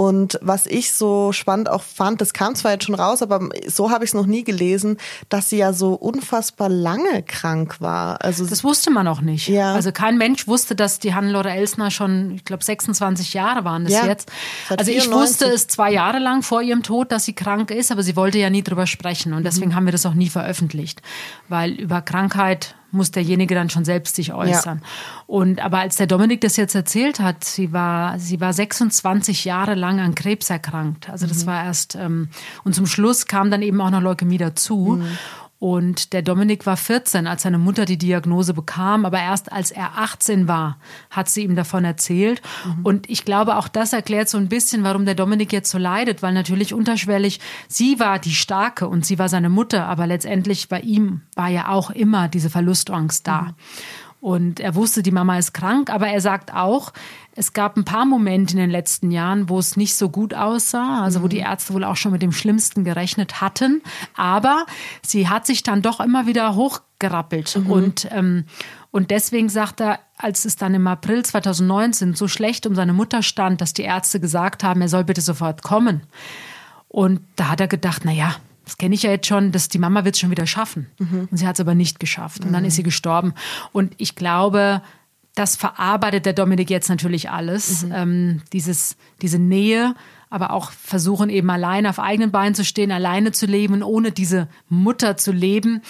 Und 0.00 0.38
was 0.40 0.64
ich 0.64 0.92
so 0.92 1.32
spannend 1.32 1.68
auch 1.68 1.82
fand, 1.82 2.22
das 2.22 2.32
kam 2.32 2.54
zwar 2.54 2.72
jetzt 2.72 2.84
schon 2.84 2.94
raus, 2.94 3.20
aber 3.20 3.50
so 3.66 3.90
habe 3.90 4.02
ich 4.02 4.10
es 4.10 4.14
noch 4.14 4.24
nie 4.24 4.44
gelesen, 4.44 4.96
dass 5.28 5.50
sie 5.50 5.58
ja 5.58 5.74
so 5.74 5.92
unfassbar 5.92 6.70
lange 6.70 7.22
krank 7.22 7.82
war. 7.82 8.24
Also 8.24 8.46
das 8.46 8.64
wusste 8.64 8.90
man 8.90 9.06
auch 9.08 9.20
nicht. 9.20 9.48
Ja. 9.48 9.74
Also 9.74 9.92
kein 9.92 10.16
Mensch 10.16 10.48
wusste, 10.48 10.74
dass 10.74 11.00
die 11.00 11.14
Hannelore 11.14 11.50
Elsner 11.50 11.90
schon, 11.90 12.36
ich 12.36 12.46
glaube, 12.46 12.64
26 12.64 13.34
Jahre 13.34 13.64
waren 13.64 13.84
das 13.84 13.92
ja. 13.92 14.06
jetzt. 14.06 14.30
Also 14.70 14.90
ich 14.90 15.12
wusste 15.12 15.44
es 15.46 15.66
zwei 15.66 15.92
Jahre 15.92 16.18
lang 16.18 16.42
vor 16.42 16.62
ihrem 16.62 16.82
Tod, 16.82 17.12
dass 17.12 17.26
sie 17.26 17.34
krank 17.34 17.70
ist, 17.70 17.92
aber 17.92 18.02
sie 18.02 18.16
wollte 18.16 18.38
ja 18.38 18.48
nie 18.48 18.59
drüber 18.64 18.86
sprechen 18.86 19.32
und 19.32 19.44
deswegen 19.44 19.70
mhm. 19.70 19.74
haben 19.74 19.84
wir 19.86 19.92
das 19.92 20.06
auch 20.06 20.14
nie 20.14 20.28
veröffentlicht, 20.28 21.02
weil 21.48 21.72
über 21.72 22.02
Krankheit 22.02 22.74
muss 22.92 23.10
derjenige 23.10 23.54
dann 23.54 23.70
schon 23.70 23.84
selbst 23.84 24.16
sich 24.16 24.32
äußern. 24.32 24.80
Ja. 24.82 24.88
Und 25.26 25.60
aber 25.60 25.78
als 25.78 25.96
der 25.96 26.06
Dominik 26.06 26.40
das 26.40 26.56
jetzt 26.56 26.74
erzählt 26.74 27.20
hat, 27.20 27.44
sie 27.44 27.72
war 27.72 28.18
sie 28.18 28.40
war 28.40 28.52
26 28.52 29.44
Jahre 29.44 29.74
lang 29.74 30.00
an 30.00 30.14
Krebs 30.14 30.50
erkrankt. 30.50 31.08
Also 31.08 31.26
das 31.26 31.44
mhm. 31.44 31.46
war 31.46 31.64
erst 31.64 31.94
ähm, 31.94 32.28
und 32.64 32.74
zum 32.74 32.86
Schluss 32.86 33.26
kam 33.26 33.50
dann 33.50 33.62
eben 33.62 33.80
auch 33.80 33.90
noch 33.90 34.00
Leukämie 34.00 34.38
dazu. 34.38 34.98
Mhm. 35.00 35.18
Und 35.60 36.14
der 36.14 36.22
Dominik 36.22 36.64
war 36.64 36.78
14, 36.78 37.26
als 37.26 37.42
seine 37.42 37.58
Mutter 37.58 37.84
die 37.84 37.98
Diagnose 37.98 38.54
bekam, 38.54 39.04
aber 39.04 39.18
erst 39.18 39.52
als 39.52 39.70
er 39.70 39.98
18 39.98 40.48
war, 40.48 40.78
hat 41.10 41.28
sie 41.28 41.44
ihm 41.44 41.54
davon 41.54 41.84
erzählt. 41.84 42.40
Mhm. 42.64 42.86
Und 42.86 43.10
ich 43.10 43.26
glaube, 43.26 43.56
auch 43.58 43.68
das 43.68 43.92
erklärt 43.92 44.30
so 44.30 44.38
ein 44.38 44.48
bisschen, 44.48 44.84
warum 44.84 45.04
der 45.04 45.14
Dominik 45.14 45.52
jetzt 45.52 45.70
so 45.70 45.76
leidet, 45.76 46.22
weil 46.22 46.32
natürlich 46.32 46.72
unterschwellig, 46.72 47.40
sie 47.68 48.00
war 48.00 48.18
die 48.18 48.34
Starke 48.34 48.88
und 48.88 49.04
sie 49.04 49.18
war 49.18 49.28
seine 49.28 49.50
Mutter, 49.50 49.84
aber 49.84 50.06
letztendlich 50.06 50.70
bei 50.70 50.80
ihm 50.80 51.20
war 51.34 51.48
ja 51.48 51.68
auch 51.68 51.90
immer 51.90 52.28
diese 52.28 52.48
Verlustangst 52.48 53.26
da. 53.26 53.42
Mhm. 53.42 53.54
Und 54.20 54.60
er 54.60 54.74
wusste, 54.74 55.02
die 55.02 55.12
Mama 55.12 55.38
ist 55.38 55.54
krank, 55.54 55.88
aber 55.88 56.08
er 56.08 56.20
sagt 56.20 56.52
auch, 56.52 56.92
es 57.34 57.54
gab 57.54 57.76
ein 57.76 57.86
paar 57.86 58.04
Momente 58.04 58.52
in 58.52 58.58
den 58.58 58.70
letzten 58.70 59.10
Jahren, 59.10 59.48
wo 59.48 59.58
es 59.58 59.76
nicht 59.76 59.94
so 59.94 60.10
gut 60.10 60.34
aussah, 60.34 61.02
also 61.02 61.22
wo 61.22 61.28
die 61.28 61.38
mhm. 61.38 61.46
Ärzte 61.46 61.72
wohl 61.72 61.84
auch 61.84 61.96
schon 61.96 62.12
mit 62.12 62.20
dem 62.20 62.32
Schlimmsten 62.32 62.84
gerechnet 62.84 63.40
hatten. 63.40 63.82
Aber 64.16 64.66
sie 65.02 65.28
hat 65.28 65.46
sich 65.46 65.62
dann 65.62 65.80
doch 65.80 66.00
immer 66.00 66.26
wieder 66.26 66.54
hochgerappelt. 66.54 67.56
Mhm. 67.56 67.70
Und, 67.70 68.08
ähm, 68.10 68.44
und 68.90 69.10
deswegen 69.10 69.48
sagt 69.48 69.80
er, 69.80 70.00
als 70.18 70.44
es 70.44 70.56
dann 70.56 70.74
im 70.74 70.86
April 70.86 71.24
2019 71.24 72.14
so 72.14 72.28
schlecht 72.28 72.66
um 72.66 72.74
seine 72.74 72.92
Mutter 72.92 73.22
stand, 73.22 73.62
dass 73.62 73.72
die 73.72 73.82
Ärzte 73.84 74.20
gesagt 74.20 74.62
haben, 74.62 74.82
er 74.82 74.88
soll 74.88 75.04
bitte 75.04 75.22
sofort 75.22 75.62
kommen. 75.62 76.02
Und 76.88 77.20
da 77.36 77.48
hat 77.48 77.60
er 77.60 77.68
gedacht, 77.68 78.02
na 78.04 78.12
ja, 78.12 78.34
das 78.70 78.78
kenne 78.78 78.94
ich 78.94 79.02
ja 79.02 79.10
jetzt 79.10 79.26
schon, 79.26 79.50
dass 79.50 79.68
die 79.68 79.80
Mama 79.80 80.04
wird 80.04 80.14
es 80.14 80.20
schon 80.20 80.30
wieder 80.30 80.46
schaffen. 80.46 80.86
Mhm. 81.00 81.26
Und 81.28 81.36
sie 81.36 81.44
hat 81.44 81.56
es 81.56 81.60
aber 81.60 81.74
nicht 81.74 81.98
geschafft. 81.98 82.44
Und 82.44 82.52
dann 82.52 82.64
ist 82.64 82.76
sie 82.76 82.84
gestorben. 82.84 83.34
Und 83.72 83.94
ich 83.96 84.14
glaube, 84.14 84.80
das 85.34 85.56
verarbeitet 85.56 86.24
der 86.24 86.34
Dominik 86.34 86.70
jetzt 86.70 86.88
natürlich 86.88 87.30
alles. 87.30 87.84
Mhm. 87.84 87.92
Ähm, 87.92 88.42
dieses, 88.52 88.96
diese 89.22 89.40
Nähe, 89.40 89.96
aber 90.28 90.52
auch 90.52 90.70
versuchen 90.70 91.30
eben 91.30 91.50
alleine 91.50 91.90
auf 91.90 91.98
eigenen 91.98 92.30
Beinen 92.30 92.54
zu 92.54 92.64
stehen, 92.64 92.92
alleine 92.92 93.32
zu 93.32 93.46
leben, 93.46 93.82
ohne 93.82 94.12
diese 94.12 94.46
Mutter 94.68 95.16
zu 95.16 95.32
leben, 95.32 95.82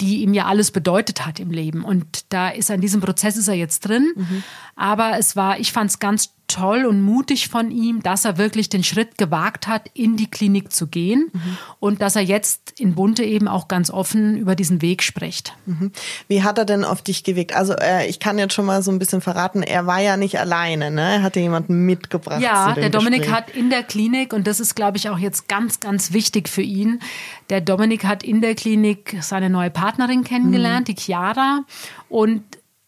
die 0.00 0.22
ihm 0.24 0.34
ja 0.34 0.46
alles 0.46 0.72
bedeutet 0.72 1.24
hat 1.24 1.38
im 1.38 1.52
Leben. 1.52 1.84
Und 1.84 2.32
da 2.32 2.48
ist 2.48 2.68
an 2.68 2.80
diesem 2.80 3.00
Prozess 3.00 3.36
ist 3.36 3.46
er 3.46 3.54
jetzt 3.54 3.86
drin. 3.86 4.12
Mhm. 4.16 4.42
Aber 4.74 5.18
es 5.20 5.36
war, 5.36 5.60
ich 5.60 5.72
fand 5.72 5.90
es 5.90 6.00
ganz 6.00 6.33
toll 6.46 6.84
und 6.84 7.00
mutig 7.00 7.48
von 7.48 7.70
ihm, 7.70 8.02
dass 8.02 8.24
er 8.24 8.38
wirklich 8.38 8.68
den 8.68 8.84
Schritt 8.84 9.18
gewagt 9.18 9.66
hat, 9.66 9.90
in 9.94 10.16
die 10.16 10.30
Klinik 10.30 10.72
zu 10.72 10.86
gehen 10.86 11.30
mhm. 11.32 11.58
und 11.80 12.02
dass 12.02 12.16
er 12.16 12.22
jetzt 12.22 12.78
in 12.78 12.94
Bunte 12.94 13.24
eben 13.24 13.48
auch 13.48 13.68
ganz 13.68 13.90
offen 13.90 14.36
über 14.36 14.54
diesen 14.54 14.82
Weg 14.82 15.02
spricht. 15.02 15.54
Mhm. 15.66 15.90
Wie 16.28 16.42
hat 16.42 16.58
er 16.58 16.64
denn 16.64 16.84
auf 16.84 17.02
dich 17.02 17.24
gewirkt? 17.24 17.54
Also 17.54 17.74
äh, 17.74 18.06
ich 18.06 18.20
kann 18.20 18.38
jetzt 18.38 18.54
schon 18.54 18.66
mal 18.66 18.82
so 18.82 18.90
ein 18.90 18.98
bisschen 18.98 19.20
verraten, 19.20 19.62
er 19.62 19.86
war 19.86 20.00
ja 20.00 20.16
nicht 20.16 20.38
alleine, 20.38 20.90
ne? 20.90 21.14
Er 21.14 21.22
hatte 21.22 21.40
jemanden 21.40 21.86
mitgebracht. 21.86 22.40
Ja, 22.40 22.74
der 22.74 22.90
Dominik 22.90 23.22
Gespräch. 23.22 23.36
hat 23.36 23.50
in 23.50 23.70
der 23.70 23.82
Klinik, 23.82 24.32
und 24.32 24.46
das 24.46 24.60
ist, 24.60 24.74
glaube 24.74 24.96
ich, 24.96 25.08
auch 25.08 25.18
jetzt 25.18 25.48
ganz, 25.48 25.80
ganz 25.80 26.12
wichtig 26.12 26.48
für 26.48 26.62
ihn, 26.62 27.00
der 27.50 27.60
Dominik 27.60 28.04
hat 28.04 28.22
in 28.22 28.40
der 28.40 28.54
Klinik 28.54 29.16
seine 29.20 29.50
neue 29.50 29.70
Partnerin 29.70 30.24
kennengelernt, 30.24 30.88
mhm. 30.88 30.94
die 30.94 31.00
Chiara. 31.00 31.64
Und 32.08 32.42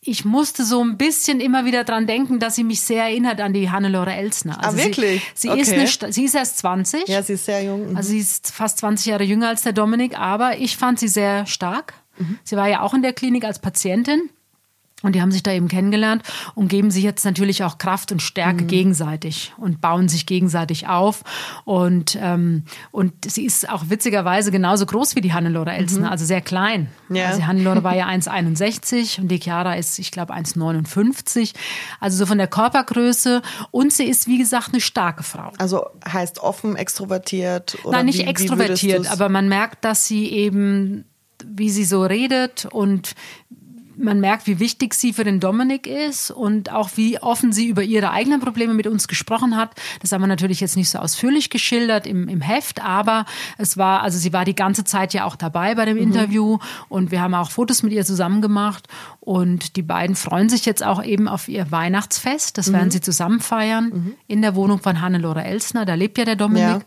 ich 0.08 0.24
musste 0.24 0.64
so 0.64 0.82
ein 0.82 0.96
bisschen 0.96 1.40
immer 1.40 1.64
wieder 1.64 1.84
dran 1.84 2.06
denken, 2.06 2.38
dass 2.38 2.54
sie 2.56 2.64
mich 2.64 2.80
sehr 2.80 3.04
erinnert 3.04 3.40
an 3.40 3.52
die 3.52 3.70
Hannelore 3.70 4.14
Elsner. 4.14 4.58
Ah, 4.58 4.66
also 4.66 4.78
ah, 4.78 4.84
wirklich? 4.84 5.22
Sie, 5.34 5.48
sie 5.48 5.50
okay. 5.50 5.82
ist 5.82 6.02
eine, 6.02 6.12
sie 6.12 6.24
ist 6.24 6.34
erst 6.34 6.58
20. 6.58 7.08
Ja, 7.08 7.22
sie 7.22 7.34
ist 7.34 7.44
sehr 7.44 7.62
jung. 7.64 7.90
Mhm. 7.90 7.96
Also 7.96 8.10
sie 8.10 8.18
ist 8.18 8.52
fast 8.52 8.78
20 8.78 9.06
Jahre 9.06 9.24
jünger 9.24 9.48
als 9.48 9.62
der 9.62 9.72
Dominik, 9.72 10.18
aber 10.18 10.58
ich 10.58 10.76
fand 10.76 10.98
sie 10.98 11.08
sehr 11.08 11.46
stark. 11.46 11.94
Mhm. 12.18 12.38
Sie 12.44 12.56
war 12.56 12.68
ja 12.68 12.80
auch 12.80 12.94
in 12.94 13.02
der 13.02 13.12
Klinik 13.12 13.44
als 13.44 13.58
Patientin. 13.58 14.30
Und 15.06 15.14
die 15.14 15.22
haben 15.22 15.30
sich 15.30 15.44
da 15.44 15.52
eben 15.52 15.68
kennengelernt 15.68 16.24
und 16.56 16.66
geben 16.66 16.90
sich 16.90 17.04
jetzt 17.04 17.24
natürlich 17.24 17.62
auch 17.62 17.78
Kraft 17.78 18.10
und 18.10 18.20
Stärke 18.20 18.64
mhm. 18.64 18.66
gegenseitig 18.66 19.52
und 19.56 19.80
bauen 19.80 20.08
sich 20.08 20.26
gegenseitig 20.26 20.88
auf. 20.88 21.22
Und, 21.64 22.18
ähm, 22.20 22.64
und 22.90 23.12
sie 23.24 23.44
ist 23.44 23.70
auch 23.70 23.84
witzigerweise 23.88 24.50
genauso 24.50 24.84
groß 24.84 25.14
wie 25.14 25.20
die 25.20 25.32
Hannelore 25.32 25.70
Elsner, 25.70 26.06
mhm. 26.06 26.12
also 26.12 26.24
sehr 26.24 26.40
klein. 26.40 26.88
Ja. 27.08 27.26
Also 27.26 27.38
die 27.38 27.46
Hannelore 27.46 27.84
war 27.84 27.94
ja 27.94 28.08
1,61 28.08 29.20
und 29.20 29.28
die 29.28 29.38
Chiara 29.38 29.74
ist, 29.74 29.96
ich 30.00 30.10
glaube, 30.10 30.34
1,59. 30.34 31.54
Also 32.00 32.18
so 32.18 32.26
von 32.26 32.38
der 32.38 32.48
Körpergröße. 32.48 33.42
Und 33.70 33.92
sie 33.92 34.06
ist, 34.06 34.26
wie 34.26 34.38
gesagt, 34.38 34.70
eine 34.72 34.80
starke 34.80 35.22
Frau. 35.22 35.52
Also 35.58 35.86
heißt 36.04 36.40
offen, 36.40 36.74
extrovertiert? 36.74 37.78
Oder 37.84 37.98
Nein, 37.98 38.06
nicht 38.06 38.18
wie, 38.18 38.24
extrovertiert, 38.24 39.04
wie 39.04 39.08
aber 39.08 39.28
man 39.28 39.48
merkt, 39.48 39.84
dass 39.84 40.08
sie 40.08 40.32
eben, 40.32 41.04
wie 41.44 41.70
sie 41.70 41.84
so 41.84 42.02
redet 42.02 42.66
und 42.66 43.14
man 43.98 44.20
merkt, 44.20 44.46
wie 44.46 44.58
wichtig 44.58 44.94
sie 44.94 45.12
für 45.12 45.24
den 45.24 45.40
Dominik 45.40 45.86
ist 45.86 46.30
und 46.30 46.70
auch 46.70 46.90
wie 46.96 47.18
offen 47.20 47.52
sie 47.52 47.66
über 47.66 47.82
ihre 47.82 48.10
eigenen 48.10 48.40
Probleme 48.40 48.74
mit 48.74 48.86
uns 48.86 49.08
gesprochen 49.08 49.56
hat. 49.56 49.70
Das 50.00 50.12
haben 50.12 50.20
wir 50.20 50.26
natürlich 50.26 50.60
jetzt 50.60 50.76
nicht 50.76 50.90
so 50.90 50.98
ausführlich 50.98 51.50
geschildert 51.50 52.06
im, 52.06 52.28
im 52.28 52.40
Heft, 52.40 52.82
aber 52.82 53.24
es 53.58 53.76
war, 53.76 54.02
also 54.02 54.18
sie 54.18 54.32
war 54.32 54.44
die 54.44 54.54
ganze 54.54 54.84
Zeit 54.84 55.14
ja 55.14 55.24
auch 55.24 55.36
dabei 55.36 55.74
bei 55.74 55.84
dem 55.84 55.96
mhm. 55.96 56.02
Interview 56.02 56.58
und 56.88 57.10
wir 57.10 57.20
haben 57.20 57.34
auch 57.34 57.50
Fotos 57.50 57.82
mit 57.82 57.92
ihr 57.92 58.04
zusammen 58.04 58.42
gemacht 58.42 58.88
und 59.20 59.76
die 59.76 59.82
beiden 59.82 60.14
freuen 60.14 60.48
sich 60.48 60.66
jetzt 60.66 60.84
auch 60.84 61.02
eben 61.02 61.26
auf 61.28 61.48
ihr 61.48 61.70
Weihnachtsfest. 61.70 62.58
Das 62.58 62.68
mhm. 62.68 62.74
werden 62.74 62.90
sie 62.90 63.00
zusammen 63.00 63.40
feiern 63.40 63.90
mhm. 63.92 64.12
in 64.26 64.42
der 64.42 64.54
Wohnung 64.54 64.80
von 64.80 65.00
Hannelore 65.00 65.44
Elsner. 65.44 65.84
Da 65.84 65.94
lebt 65.94 66.18
ja 66.18 66.24
der 66.24 66.36
Dominik. 66.36 66.62
Ja. 66.62 66.80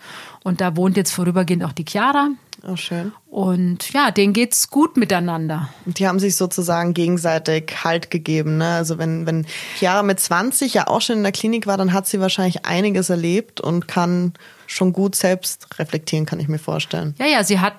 Und 0.43 0.61
da 0.61 0.75
wohnt 0.75 0.95
jetzt 0.95 1.11
vorübergehend 1.11 1.63
auch 1.63 1.73
die 1.73 1.85
Chiara. 1.85 2.29
Oh, 2.67 2.75
schön. 2.75 3.13
Und 3.29 3.93
ja, 3.93 4.11
denen 4.11 4.33
geht's 4.33 4.69
gut 4.69 4.97
miteinander. 4.97 5.69
Und 5.85 5.99
die 5.99 6.07
haben 6.07 6.19
sich 6.19 6.35
sozusagen 6.35 6.93
gegenseitig 6.93 7.83
Halt 7.83 8.11
gegeben. 8.11 8.57
Ne? 8.57 8.67
Also 8.67 8.97
wenn, 8.97 9.25
wenn 9.25 9.45
Chiara 9.77 10.03
mit 10.03 10.19
20 10.19 10.73
ja 10.73 10.87
auch 10.87 11.01
schon 11.01 11.17
in 11.17 11.23
der 11.23 11.31
Klinik 11.31 11.67
war, 11.67 11.77
dann 11.77 11.93
hat 11.93 12.07
sie 12.07 12.19
wahrscheinlich 12.19 12.65
einiges 12.65 13.09
erlebt 13.09 13.61
und 13.61 13.87
kann 13.87 14.33
schon 14.67 14.93
gut 14.93 15.15
selbst 15.15 15.79
reflektieren, 15.79 16.25
kann 16.25 16.39
ich 16.39 16.47
mir 16.47 16.59
vorstellen. 16.59 17.15
Ja, 17.17 17.27
ja, 17.27 17.43
sie 17.43 17.59
hat 17.59 17.75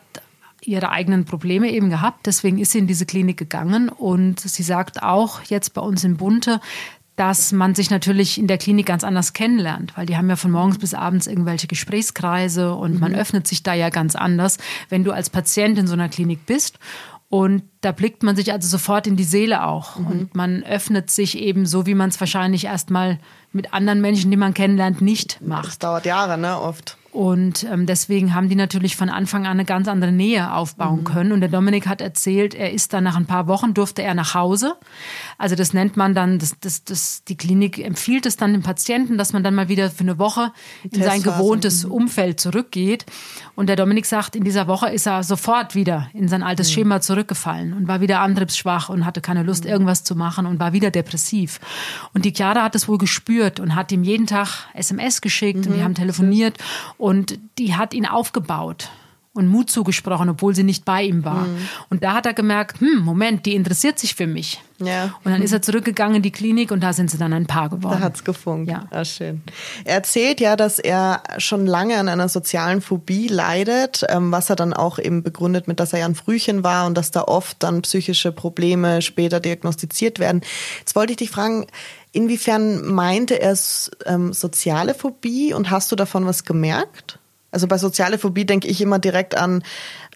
ihre 0.62 0.90
eigenen 0.90 1.24
Probleme 1.24 1.70
eben 1.70 1.90
gehabt. 1.90 2.26
Deswegen 2.26 2.58
ist 2.58 2.72
sie 2.72 2.78
in 2.78 2.86
diese 2.86 3.06
Klinik 3.06 3.36
gegangen. 3.36 3.88
Und 3.88 4.40
sie 4.40 4.62
sagt 4.62 5.02
auch 5.02 5.42
jetzt 5.42 5.74
bei 5.74 5.80
uns 5.80 6.04
in 6.04 6.16
Bunte, 6.16 6.60
dass 7.20 7.52
man 7.52 7.74
sich 7.74 7.90
natürlich 7.90 8.38
in 8.38 8.46
der 8.46 8.56
Klinik 8.56 8.86
ganz 8.86 9.04
anders 9.04 9.34
kennenlernt, 9.34 9.94
weil 9.94 10.06
die 10.06 10.16
haben 10.16 10.30
ja 10.30 10.36
von 10.36 10.50
morgens 10.50 10.78
bis 10.78 10.94
abends 10.94 11.26
irgendwelche 11.26 11.66
Gesprächskreise 11.66 12.74
und 12.74 12.94
mhm. 12.94 13.00
man 13.00 13.14
öffnet 13.14 13.46
sich 13.46 13.62
da 13.62 13.74
ja 13.74 13.90
ganz 13.90 14.16
anders, 14.16 14.56
wenn 14.88 15.04
du 15.04 15.12
als 15.12 15.28
Patient 15.28 15.76
in 15.76 15.86
so 15.86 15.92
einer 15.92 16.08
Klinik 16.08 16.46
bist. 16.46 16.78
Und 17.28 17.62
da 17.82 17.92
blickt 17.92 18.22
man 18.22 18.36
sich 18.36 18.52
also 18.52 18.66
sofort 18.66 19.06
in 19.06 19.16
die 19.16 19.24
Seele 19.24 19.66
auch. 19.66 19.98
Mhm. 19.98 20.06
Und 20.06 20.34
man 20.34 20.62
öffnet 20.62 21.10
sich 21.10 21.36
eben 21.36 21.66
so, 21.66 21.84
wie 21.84 21.94
man 21.94 22.08
es 22.08 22.18
wahrscheinlich 22.18 22.64
erstmal 22.64 23.18
mit 23.52 23.74
anderen 23.74 24.00
Menschen, 24.00 24.30
die 24.30 24.38
man 24.38 24.54
kennenlernt, 24.54 25.02
nicht 25.02 25.42
macht. 25.42 25.66
Das 25.66 25.78
dauert 25.78 26.06
Jahre, 26.06 26.38
ne, 26.38 26.58
oft. 26.58 26.96
Und 27.12 27.64
ähm, 27.64 27.86
deswegen 27.86 28.34
haben 28.34 28.48
die 28.48 28.54
natürlich 28.54 28.96
von 28.96 29.08
Anfang 29.08 29.44
an 29.44 29.52
eine 29.52 29.64
ganz 29.64 29.88
andere 29.88 30.12
Nähe 30.12 30.54
aufbauen 30.54 31.00
mhm. 31.00 31.04
können. 31.04 31.32
Und 31.32 31.40
der 31.40 31.48
Dominik 31.48 31.88
hat 31.88 32.00
erzählt, 32.00 32.54
er 32.54 32.72
ist 32.72 32.92
dann 32.92 33.04
nach 33.04 33.16
ein 33.16 33.26
paar 33.26 33.48
Wochen 33.48 33.74
durfte 33.74 34.02
er 34.02 34.14
nach 34.14 34.34
Hause. 34.34 34.76
Also 35.40 35.56
das 35.56 35.72
nennt 35.72 35.96
man 35.96 36.14
dann, 36.14 36.38
das, 36.38 36.54
das, 36.60 36.84
das, 36.84 37.24
die 37.24 37.34
Klinik 37.34 37.78
empfiehlt 37.78 38.26
es 38.26 38.36
dann 38.36 38.52
dem 38.52 38.62
Patienten, 38.62 39.16
dass 39.16 39.32
man 39.32 39.42
dann 39.42 39.54
mal 39.54 39.70
wieder 39.70 39.90
für 39.90 40.02
eine 40.02 40.18
Woche 40.18 40.52
in 40.82 41.02
sein 41.02 41.22
gewohntes 41.22 41.86
mhm. 41.86 41.92
Umfeld 41.92 42.38
zurückgeht. 42.38 43.06
Und 43.54 43.68
der 43.68 43.76
Dominik 43.76 44.04
sagt, 44.04 44.36
in 44.36 44.44
dieser 44.44 44.68
Woche 44.68 44.90
ist 44.90 45.06
er 45.06 45.22
sofort 45.22 45.74
wieder 45.74 46.10
in 46.12 46.28
sein 46.28 46.42
altes 46.42 46.68
mhm. 46.68 46.74
Schema 46.74 47.00
zurückgefallen 47.00 47.72
und 47.72 47.88
war 47.88 48.02
wieder 48.02 48.20
antriebsschwach 48.20 48.90
und 48.90 49.06
hatte 49.06 49.22
keine 49.22 49.42
Lust, 49.42 49.64
mhm. 49.64 49.70
irgendwas 49.70 50.04
zu 50.04 50.14
machen 50.14 50.44
und 50.44 50.60
war 50.60 50.74
wieder 50.74 50.90
depressiv. 50.90 51.58
Und 52.12 52.26
die 52.26 52.34
Chiara 52.34 52.62
hat 52.62 52.74
es 52.74 52.86
wohl 52.86 52.98
gespürt 52.98 53.60
und 53.60 53.74
hat 53.74 53.90
ihm 53.92 54.02
jeden 54.02 54.26
Tag 54.26 54.66
SMS 54.74 55.22
geschickt 55.22 55.66
und 55.66 55.72
die 55.72 55.78
mhm. 55.78 55.84
haben 55.84 55.94
telefoniert. 55.94 56.58
Und 56.98 57.38
die 57.56 57.74
hat 57.76 57.94
ihn 57.94 58.04
aufgebaut 58.04 58.90
und 59.32 59.46
Mut 59.46 59.70
zugesprochen, 59.70 60.28
obwohl 60.28 60.56
sie 60.56 60.64
nicht 60.64 60.84
bei 60.84 61.04
ihm 61.04 61.24
war. 61.24 61.46
Mhm. 61.46 61.68
Und 61.88 62.02
da 62.02 62.14
hat 62.14 62.26
er 62.26 62.34
gemerkt, 62.34 62.80
hm, 62.80 62.98
Moment, 63.04 63.46
die 63.46 63.54
interessiert 63.54 63.96
sich 63.96 64.16
für 64.16 64.26
mich. 64.26 64.60
Ja. 64.80 65.14
Und 65.22 65.30
dann 65.30 65.40
ist 65.40 65.52
er 65.52 65.62
zurückgegangen 65.62 66.16
in 66.16 66.22
die 66.22 66.32
Klinik 66.32 66.72
und 66.72 66.82
da 66.82 66.92
sind 66.92 67.12
sie 67.12 67.18
dann 67.18 67.32
ein 67.32 67.46
Paar 67.46 67.68
geworden. 67.68 67.98
Da 68.00 68.04
hat's 68.04 68.24
gefunkt. 68.24 68.68
Ja. 68.68 68.86
Ah, 68.90 69.04
schön. 69.04 69.42
Er 69.84 69.94
erzählt 69.94 70.40
ja, 70.40 70.56
dass 70.56 70.80
er 70.80 71.22
schon 71.38 71.66
lange 71.66 71.98
an 71.98 72.08
einer 72.08 72.28
sozialen 72.28 72.80
Phobie 72.80 73.28
leidet, 73.28 74.04
ähm, 74.08 74.32
was 74.32 74.50
er 74.50 74.56
dann 74.56 74.72
auch 74.72 74.98
eben 74.98 75.22
begründet 75.22 75.68
mit, 75.68 75.78
dass 75.78 75.92
er 75.92 76.00
ja 76.00 76.06
ein 76.06 76.16
Frühchen 76.16 76.64
war 76.64 76.86
und 76.86 76.96
dass 76.96 77.12
da 77.12 77.22
oft 77.22 77.62
dann 77.62 77.82
psychische 77.82 78.32
Probleme 78.32 79.00
später 79.00 79.38
diagnostiziert 79.38 80.18
werden. 80.18 80.40
Jetzt 80.80 80.96
wollte 80.96 81.12
ich 81.12 81.18
dich 81.18 81.30
fragen, 81.30 81.66
Inwiefern 82.12 82.92
meinte 82.92 83.40
er 83.40 83.56
ähm, 84.04 84.32
soziale 84.32 84.94
Phobie 84.94 85.54
und 85.54 85.70
hast 85.70 85.92
du 85.92 85.96
davon 85.96 86.26
was 86.26 86.44
gemerkt? 86.44 87.19
Also 87.50 87.66
bei 87.66 87.78
soziale 87.78 88.18
Phobie 88.18 88.46
denke 88.46 88.68
ich 88.68 88.80
immer 88.80 88.98
direkt 88.98 89.36
an, 89.36 89.62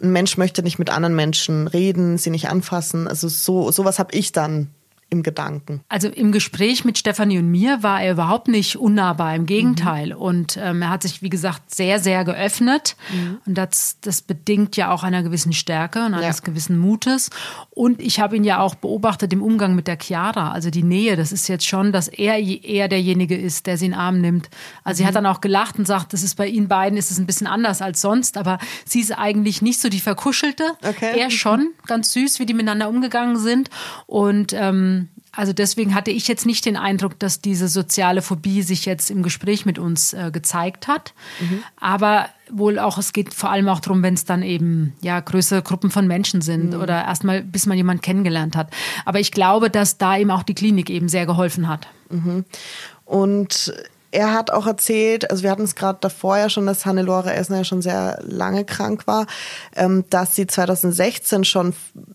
ein 0.00 0.12
Mensch 0.12 0.36
möchte 0.36 0.62
nicht 0.62 0.78
mit 0.78 0.90
anderen 0.90 1.16
Menschen 1.16 1.66
reden, 1.66 2.18
sie 2.18 2.30
nicht 2.30 2.48
anfassen. 2.48 3.08
Also 3.08 3.28
so 3.28 3.70
sowas 3.70 3.98
habe 3.98 4.14
ich 4.14 4.32
dann 4.32 4.70
im 5.14 5.22
Gedanken. 5.22 5.80
Also 5.88 6.08
im 6.08 6.32
Gespräch 6.32 6.84
mit 6.84 6.98
Stefanie 6.98 7.38
und 7.38 7.50
mir 7.50 7.82
war 7.82 8.02
er 8.02 8.12
überhaupt 8.12 8.48
nicht 8.48 8.76
unnahbar, 8.76 9.34
im 9.34 9.46
Gegenteil. 9.46 10.08
Mhm. 10.08 10.16
Und 10.16 10.58
ähm, 10.60 10.82
er 10.82 10.90
hat 10.90 11.02
sich, 11.02 11.22
wie 11.22 11.30
gesagt, 11.30 11.74
sehr, 11.74 12.00
sehr 12.00 12.24
geöffnet. 12.24 12.96
Mhm. 13.12 13.38
Und 13.46 13.54
das, 13.54 13.98
das 14.00 14.22
bedingt 14.22 14.76
ja 14.76 14.90
auch 14.90 15.02
einer 15.02 15.22
gewissen 15.22 15.52
Stärke 15.52 16.04
und 16.04 16.14
eines 16.14 16.38
ja. 16.38 16.44
gewissen 16.44 16.78
Mutes. 16.78 17.30
Und 17.70 18.02
ich 18.02 18.20
habe 18.20 18.36
ihn 18.36 18.44
ja 18.44 18.60
auch 18.60 18.74
beobachtet 18.74 19.32
im 19.32 19.42
Umgang 19.42 19.74
mit 19.74 19.86
der 19.86 19.98
Chiara. 19.98 20.52
Also 20.52 20.70
die 20.70 20.82
Nähe, 20.82 21.16
das 21.16 21.32
ist 21.32 21.48
jetzt 21.48 21.66
schon, 21.66 21.92
dass 21.92 22.08
er 22.08 22.38
eher 22.38 22.88
derjenige 22.88 23.36
ist, 23.36 23.66
der 23.66 23.78
sie 23.78 23.86
in 23.86 23.92
den 23.92 24.00
Arm 24.00 24.20
nimmt. 24.20 24.50
Also 24.82 24.94
mhm. 24.94 25.04
sie 25.04 25.06
hat 25.06 25.14
dann 25.14 25.26
auch 25.26 25.40
gelacht 25.40 25.78
und 25.78 25.86
sagt, 25.86 26.12
das 26.12 26.22
ist 26.22 26.34
bei 26.34 26.46
ihnen 26.46 26.68
beiden 26.68 26.98
ist 26.98 27.10
es 27.10 27.18
ein 27.18 27.26
bisschen 27.26 27.46
anders 27.46 27.80
als 27.80 28.00
sonst. 28.00 28.36
Aber 28.36 28.58
sie 28.84 29.00
ist 29.00 29.12
eigentlich 29.12 29.62
nicht 29.62 29.80
so 29.80 29.88
die 29.88 30.00
Verkuschelte. 30.00 30.64
Okay. 30.86 31.18
Er 31.18 31.30
schon, 31.30 31.70
ganz 31.86 32.12
süß, 32.12 32.40
wie 32.40 32.46
die 32.46 32.54
miteinander 32.54 32.88
umgegangen 32.88 33.36
sind. 33.36 33.70
Und 34.06 34.52
ähm, 34.52 35.03
also 35.36 35.52
deswegen 35.52 35.94
hatte 35.94 36.10
ich 36.10 36.28
jetzt 36.28 36.46
nicht 36.46 36.64
den 36.64 36.76
Eindruck, 36.76 37.18
dass 37.18 37.40
diese 37.40 37.68
soziale 37.68 38.22
Phobie 38.22 38.62
sich 38.62 38.86
jetzt 38.86 39.10
im 39.10 39.22
Gespräch 39.22 39.66
mit 39.66 39.78
uns 39.78 40.12
äh, 40.12 40.30
gezeigt 40.32 40.88
hat. 40.88 41.14
Mhm. 41.40 41.62
Aber 41.80 42.28
wohl 42.50 42.78
auch, 42.78 42.98
es 42.98 43.12
geht 43.12 43.34
vor 43.34 43.50
allem 43.50 43.68
auch 43.68 43.80
darum, 43.80 44.02
wenn 44.02 44.14
es 44.14 44.24
dann 44.24 44.42
eben 44.42 44.92
ja 45.00 45.18
größere 45.18 45.62
Gruppen 45.62 45.90
von 45.90 46.06
Menschen 46.06 46.40
sind 46.40 46.74
mhm. 46.74 46.80
oder 46.80 47.04
erstmal, 47.04 47.42
bis 47.42 47.66
man 47.66 47.76
jemanden 47.76 48.02
kennengelernt 48.02 48.56
hat. 48.56 48.72
Aber 49.04 49.20
ich 49.20 49.32
glaube, 49.32 49.70
dass 49.70 49.98
da 49.98 50.16
eben 50.16 50.30
auch 50.30 50.42
die 50.42 50.54
Klinik 50.54 50.90
eben 50.90 51.08
sehr 51.08 51.26
geholfen 51.26 51.68
hat. 51.68 51.88
Mhm. 52.10 52.44
Und 53.04 53.72
er 54.14 54.32
hat 54.32 54.52
auch 54.52 54.66
erzählt, 54.66 55.30
also 55.30 55.42
wir 55.42 55.50
hatten 55.50 55.64
es 55.64 55.74
gerade 55.74 55.98
davor 56.00 56.38
ja 56.38 56.48
schon, 56.48 56.66
dass 56.66 56.86
Hannelore 56.86 57.34
Esner 57.34 57.58
ja 57.58 57.64
schon 57.64 57.82
sehr 57.82 58.20
lange 58.22 58.64
krank 58.64 59.08
war, 59.08 59.26
ähm, 59.74 60.04
dass 60.08 60.36
sie 60.36 60.46
2016 60.46 61.44
schon 61.44 61.74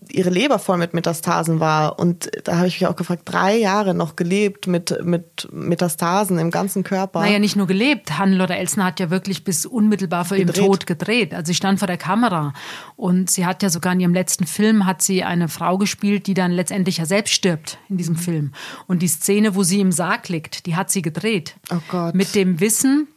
ihre 0.10 0.30
Leber 0.30 0.60
voll 0.60 0.78
mit 0.78 0.94
Metastasen 0.94 1.60
war. 1.60 2.00
Und 2.00 2.32
da 2.46 2.58
habe 2.58 2.68
ich 2.68 2.80
mich 2.80 2.88
auch 2.88 2.96
gefragt, 2.96 3.24
drei 3.26 3.58
Jahre 3.58 3.94
noch 3.94 4.16
gelebt 4.16 4.66
mit, 4.66 4.98
mit 5.04 5.50
Metastasen 5.52 6.40
im 6.40 6.52
ganzen 6.52 6.84
Körper. 6.84 7.20
Naja, 7.20 7.38
nicht 7.38 7.58
nur 7.58 7.68
gelebt. 7.68 8.18
Hannelore 8.18 8.56
Elsner 8.56 8.86
hat 8.86 9.02
ja 9.02 9.10
wirklich 9.10 9.44
bis 9.44 9.66
unmittelbar 9.66 10.24
vor 10.24 10.38
gedreht. 10.38 10.58
ihrem 10.58 10.68
Tod 10.68 10.88
gedreht. 10.88 11.34
Also 11.34 11.50
sie 11.50 11.56
stand 11.56 11.80
vor 11.80 11.88
der 11.88 11.98
Kamera. 11.98 12.54
Und 12.96 13.30
sie 13.30 13.46
hat 13.46 13.62
ja 13.62 13.70
sogar 13.70 13.92
in 13.92 14.00
ihrem 14.00 14.14
letzten 14.14 14.46
Film 14.46 14.86
hat 14.86 15.02
sie 15.02 15.26
eine 15.26 15.50
Frau 15.50 15.78
gespielt, 15.78 16.28
die 16.28 16.34
dann 16.34 16.52
letztendlich 16.52 16.98
ja 16.98 17.06
selbst 17.06 17.34
stirbt 17.34 17.78
in 17.90 17.98
diesem 17.98 18.16
mhm. 18.16 18.20
Film. 18.20 18.52
Und 18.88 19.02
die 19.02 19.10
Szene, 19.10 19.54
wo 19.54 19.64
sie 19.64 19.82
im 19.82 19.92
Sarg 19.92 20.30
liegt, 20.30 20.66
die 20.66 20.78
hat 20.78 20.90
sie 20.90 21.02
gedreht. 21.02 21.56
Oh 21.72 21.80
Gott. 21.90 22.16
Mit 22.16 22.36
dem 22.36 22.60
Wissen, 22.60 23.08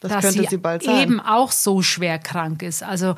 das 0.00 0.12
dass 0.12 0.34
sie, 0.34 0.46
sie 0.46 0.90
eben 0.90 1.20
auch 1.20 1.50
so 1.50 1.82
schwer 1.82 2.18
krank 2.18 2.62
ist. 2.62 2.82
Also 2.82 3.14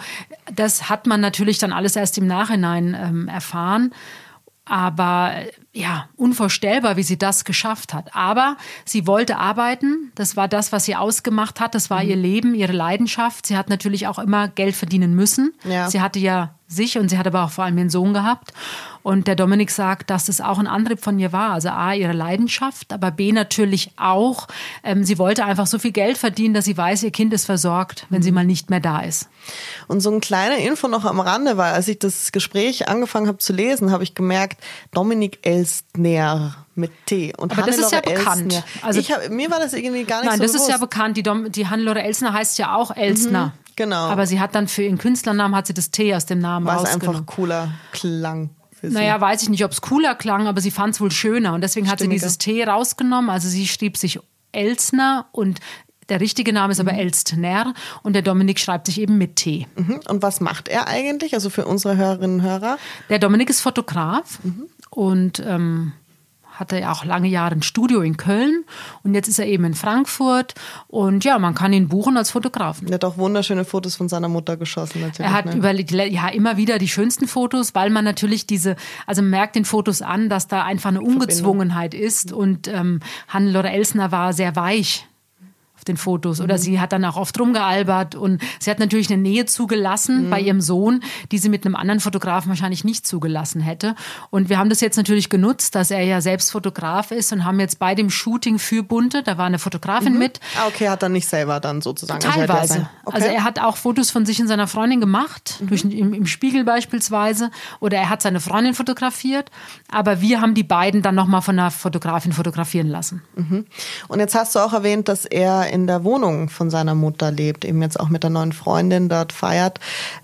das 0.55 0.89
hat 0.89 1.07
man 1.07 1.21
natürlich 1.21 1.59
dann 1.59 1.73
alles 1.73 1.97
erst 1.97 2.19
im 2.19 2.27
Nachhinein 2.27 2.97
ähm, 2.99 3.29
erfahren. 3.29 3.93
Aber 4.65 5.33
ja, 5.73 6.09
unvorstellbar, 6.17 6.97
wie 6.97 7.03
sie 7.03 7.19
das 7.19 7.45
geschafft 7.45 7.95
hat. 7.95 8.15
Aber 8.15 8.57
sie 8.85 9.07
wollte 9.07 9.39
arbeiten. 9.39 10.13
Das 10.15 10.37
war 10.37 10.47
das, 10.47 10.73
was 10.73 10.85
sie 10.85 10.95
ausgemacht 10.95 11.59
hat. 11.59 11.75
Das 11.75 11.89
war 11.89 12.03
mhm. 12.03 12.11
ihr 12.11 12.17
Leben, 12.17 12.55
ihre 12.55 12.73
Leidenschaft. 12.75 13.47
Sie 13.47 13.57
hat 13.57 13.71
natürlich 13.71 14.07
auch 14.07 14.19
immer 14.19 14.49
Geld 14.49 14.77
verdienen 14.77 15.15
müssen. 15.15 15.55
Ja. 15.65 15.91
Sie 15.91 16.01
hatte 16.01 16.19
ja 16.19 16.58
sich 16.69 16.99
und 16.99 17.09
sie 17.09 17.19
hat 17.19 17.27
aber 17.27 17.45
auch 17.45 17.51
vor 17.51 17.65
allem 17.65 17.79
ihren 17.79 17.91
Sohn 17.91 18.13
gehabt. 18.13 18.53
Und 19.03 19.27
der 19.27 19.37
Dominik 19.37 19.71
sagt, 19.71 20.11
dass 20.11 20.29
es 20.29 20.41
auch 20.41 20.59
ein 20.59 20.67
Antrieb 20.67 21.01
von 21.01 21.19
ihr 21.19 21.33
war. 21.33 21.53
Also 21.53 21.71
A, 21.71 21.95
ihre 21.95 22.13
Leidenschaft, 22.13 22.93
aber 22.93 23.11
B 23.11 23.33
natürlich 23.33 23.93
auch, 23.97 24.49
ähm, 24.85 25.03
sie 25.03 25.19
wollte 25.19 25.47
einfach 25.47 25.67
so 25.67 25.79
viel 25.79 25.93
Geld 25.93 26.19
verdienen, 26.19 26.53
dass 26.53 26.67
sie 26.67 26.77
weiß, 26.77 27.03
ihr 27.05 27.11
Kind 27.11 27.33
ist 27.33 27.47
versorgt, 27.47 28.07
wenn 28.11 28.23
sie 28.23 28.31
mhm. 28.31 28.35
mal 28.35 28.45
nicht 28.45 28.69
mehr 28.69 28.81
da 28.81 29.01
ist. 29.01 29.29
Und 29.87 30.01
so 30.01 30.11
ein 30.11 30.21
kleiner 30.21 30.59
Info 30.59 30.89
noch 30.89 31.07
am 31.07 31.21
Rande, 31.21 31.57
weil 31.57 31.73
als 31.73 31.89
ich 31.89 31.99
das 31.99 32.33
Gespräch 32.33 32.89
angefangen 32.89 33.29
habe 33.29 33.39
zu 33.39 33.55
lesen, 33.55 33.91
habe 33.91 34.05
ich 34.05 34.15
gemerkt, 34.15 34.63
Dominik 34.93 35.39
Elstner 35.43 36.67
mit 36.75 36.93
T. 37.07 37.33
Und 37.37 37.53
Aber 37.53 37.67
das 37.67 37.79
ist 37.79 37.93
ja 37.93 38.01
bekannt. 38.01 38.63
Also 38.83 39.01
ich 39.01 39.11
hab, 39.11 39.29
mir 39.31 39.51
war 39.51 39.59
das 39.59 39.73
irgendwie 39.73 40.05
gar 40.05 40.21
nicht 40.21 40.31
nein, 40.31 40.39
so 40.39 40.45
das 40.45 40.53
bewusst. 40.53 40.69
ist 40.69 40.75
ja 40.75 40.79
bekannt. 40.79 41.17
Die, 41.17 41.23
Dom, 41.23 41.51
die 41.51 41.67
Hannelore 41.67 42.03
Elsner 42.03 42.33
heißt 42.33 42.59
ja 42.59 42.75
auch 42.75 42.95
Elsner. 42.95 43.47
Mhm, 43.47 43.68
genau. 43.79 44.09
Aber 44.09 44.27
sie 44.27 44.41
hat 44.41 44.55
dann 44.55 44.69
für 44.69 44.83
ihren 44.83 44.99
Künstlernamen 44.99 45.57
hat 45.57 45.67
sie 45.67 45.75
das 45.75 45.91
T 45.91 46.15
aus 46.15 46.27
dem 46.27 46.41
Namen 46.41 46.67
Weil 46.67 46.85
es 46.85 46.95
einfach 46.95 47.25
cooler 47.25 47.71
klang. 47.93 48.51
Naja, 48.83 49.21
weiß 49.21 49.43
ich 49.43 49.49
nicht, 49.49 49.65
ob 49.65 49.73
es 49.73 49.81
cooler 49.81 50.15
klang, 50.15 50.47
aber 50.47 50.61
sie 50.61 50.71
fand 50.71 50.95
es 50.95 51.01
wohl 51.01 51.11
schöner. 51.11 51.55
Und 51.55 51.63
deswegen 51.63 51.89
hat 51.89 51.99
Stimmiger. 51.99 52.21
sie 52.21 52.27
dieses 52.27 52.39
T 52.39 52.63
rausgenommen. 52.65 53.31
Also 53.31 53.49
sie 53.49 53.67
schrieb 53.67 53.97
sich 53.97 54.21
Elsner 54.53 55.27
und 55.33 55.61
der 56.09 56.21
richtige 56.21 56.53
Name 56.53 56.73
ist 56.73 56.81
aber 56.81 56.93
mhm. 56.93 57.01
Elstner 57.01 57.75
und 58.03 58.15
der 58.15 58.23
Dominik 58.23 58.59
schreibt 58.59 58.87
sich 58.87 59.01
eben 59.01 59.19
mit 59.19 59.37
T. 59.37 59.67
Mhm. 59.77 60.01
Und 60.09 60.23
was 60.23 60.41
macht 60.41 60.69
er 60.69 60.89
eigentlich, 60.89 61.35
also 61.35 61.51
für 61.51 61.67
unsere 61.67 61.97
Hörerinnen 61.97 62.41
und 62.41 62.47
Hörer? 62.47 62.79
Der 63.11 63.19
Dominik 63.19 63.51
ist 63.51 63.61
Fotograf 63.61 64.39
mhm. 64.43 64.69
und 64.91 65.43
ähm, 65.45 65.93
hatte 66.59 66.79
ja 66.79 66.93
auch 66.93 67.05
lange 67.05 67.29
Jahre 67.29 67.55
ein 67.55 67.63
Studio 67.63 68.01
in 68.01 68.17
Köln 68.17 68.65
und 69.03 69.15
jetzt 69.15 69.29
ist 69.29 69.39
er 69.39 69.47
eben 69.47 69.65
in 69.65 69.75
Frankfurt 69.75 70.55
und 70.87 71.25
ja, 71.25 71.39
man 71.39 71.55
kann 71.55 71.73
ihn 71.73 71.89
buchen 71.89 72.17
als 72.17 72.31
Fotografen. 72.31 72.89
Er 72.89 72.95
hat 72.95 73.05
auch 73.05 73.19
wunderschöne 73.19 73.65
Fotos 73.65 73.97
von 73.97 74.09
seiner 74.09 74.29
Mutter 74.29 74.57
geschossen 74.57 75.01
natürlich. 75.01 75.31
Er 75.31 75.33
hat 75.33 75.47
ne? 75.47 75.57
über, 75.57 75.73
ja 75.73 76.29
immer 76.29 76.57
wieder 76.57 76.79
die 76.79 76.89
schönsten 76.89 77.29
Fotos, 77.29 77.75
weil 77.75 77.91
man 77.91 78.05
natürlich 78.05 78.47
diese, 78.47 78.77
also 79.07 79.23
man 79.23 79.31
merkt 79.31 79.57
den 79.57 79.65
Fotos 79.65 80.03
an, 80.03 80.29
dass 80.29 80.49
da 80.49 80.65
einfach 80.65 80.91
eine 80.91 81.01
Ungezwungenheit 81.01 81.95
ist 81.95 82.33
und 82.33 82.69
ähm, 82.69 83.01
Hannelore 83.29 83.71
Elsner 83.71 84.11
war 84.11 84.33
sehr 84.33 84.57
weich 84.57 85.07
den 85.89 85.97
Fotos. 85.97 86.41
Oder 86.41 86.55
mhm. 86.55 86.59
sie 86.59 86.81
hat 86.81 86.93
dann 86.93 87.05
auch 87.05 87.17
oft 87.17 87.39
rumgealbert 87.39 88.15
und 88.15 88.41
sie 88.59 88.71
hat 88.71 88.79
natürlich 88.79 89.11
eine 89.11 89.21
Nähe 89.21 89.47
zugelassen 89.47 90.27
mhm. 90.27 90.31
bei 90.31 90.41
ihrem 90.41 90.61
Sohn, 90.61 91.03
die 91.33 91.39
sie 91.39 91.49
mit 91.49 91.65
einem 91.65 91.77
anderen 91.77 92.01
Fotografen 92.01 92.49
wahrscheinlich 92.49 92.85
nicht 92.85 93.07
zugelassen 93.07 93.61
hätte. 93.61 93.95
Und 94.31 94.49
wir 94.49 94.59
haben 94.59 94.71
das 94.71 94.81
jetzt 94.81 94.97
natürlich 94.97 95.29
genutzt, 95.31 95.75
dass 95.75 95.91
er 95.91 96.03
ja 96.03 96.21
selbst 96.21 96.53
Fotograf 96.53 97.11
ist 97.11 97.33
und 97.33 97.45
haben 97.45 97.61
jetzt 97.61 97.79
bei 97.79 97.95
dem 97.95 98.11
Shooting 98.11 98.59
für 98.59 98.83
Bunte, 98.83 99.23
da 99.23 99.39
war 99.39 99.47
eine 99.47 99.59
Fotografin 99.59 100.15
mhm. 100.15 100.19
mit. 100.19 100.41
Ah, 100.59 100.67
okay, 100.67 100.89
hat 100.89 101.03
er 101.03 101.09
nicht 101.09 101.29
selber 101.29 101.61
dann 101.61 101.81
sozusagen. 101.81 102.21
Teilweise. 102.21 102.75
Also, 102.75 102.87
okay. 103.05 103.17
also 103.17 103.27
er 103.29 103.45
hat 103.45 103.61
auch 103.61 103.77
Fotos 103.77 104.11
von 104.11 104.27
sich 104.27 104.41
und 104.41 104.49
seiner 104.49 104.67
Freundin 104.67 105.01
gemacht, 105.01 105.59
mhm. 105.61 105.67
durch, 105.69 105.85
im, 105.85 106.13
im 106.13 106.27
Spiegel 106.27 106.65
beispielsweise. 106.65 107.51
Oder 107.81 107.99
er 107.99 108.11
hat 108.11 108.23
seine 108.23 108.41
Freundin 108.41 108.75
fotografiert. 108.75 109.51
Aber 109.91 110.21
wir 110.21 110.41
haben 110.41 110.55
die 110.55 110.63
beiden 110.63 111.03
dann 111.03 111.15
nochmal 111.15 111.43
von 111.43 111.59
einer 111.59 111.71
Fotografin 111.71 112.33
fotografieren 112.33 112.89
lassen. 112.89 113.23
Mhm. 113.37 113.67
Und 114.09 114.21
jetzt 114.21 114.35
hast 114.35 114.55
du 114.55 114.59
auch 114.59 114.73
erwähnt, 114.73 115.09
dass 115.09 115.25
er 115.25 115.69
in 115.69 115.78
in 115.83 115.87
der 115.87 116.05
Wohnung 116.05 116.49
von 116.49 116.71
seiner 116.71 116.95
Mutter 116.95 117.31
lebt, 117.31 117.65
eben 117.65 117.83
jetzt 117.83 117.99
auch 117.99 118.09
mit 118.09 118.23
der 118.23 118.31
neuen 118.31 118.53
Freundin 118.53 119.09
dort 119.09 119.33
feiert. 119.33 119.81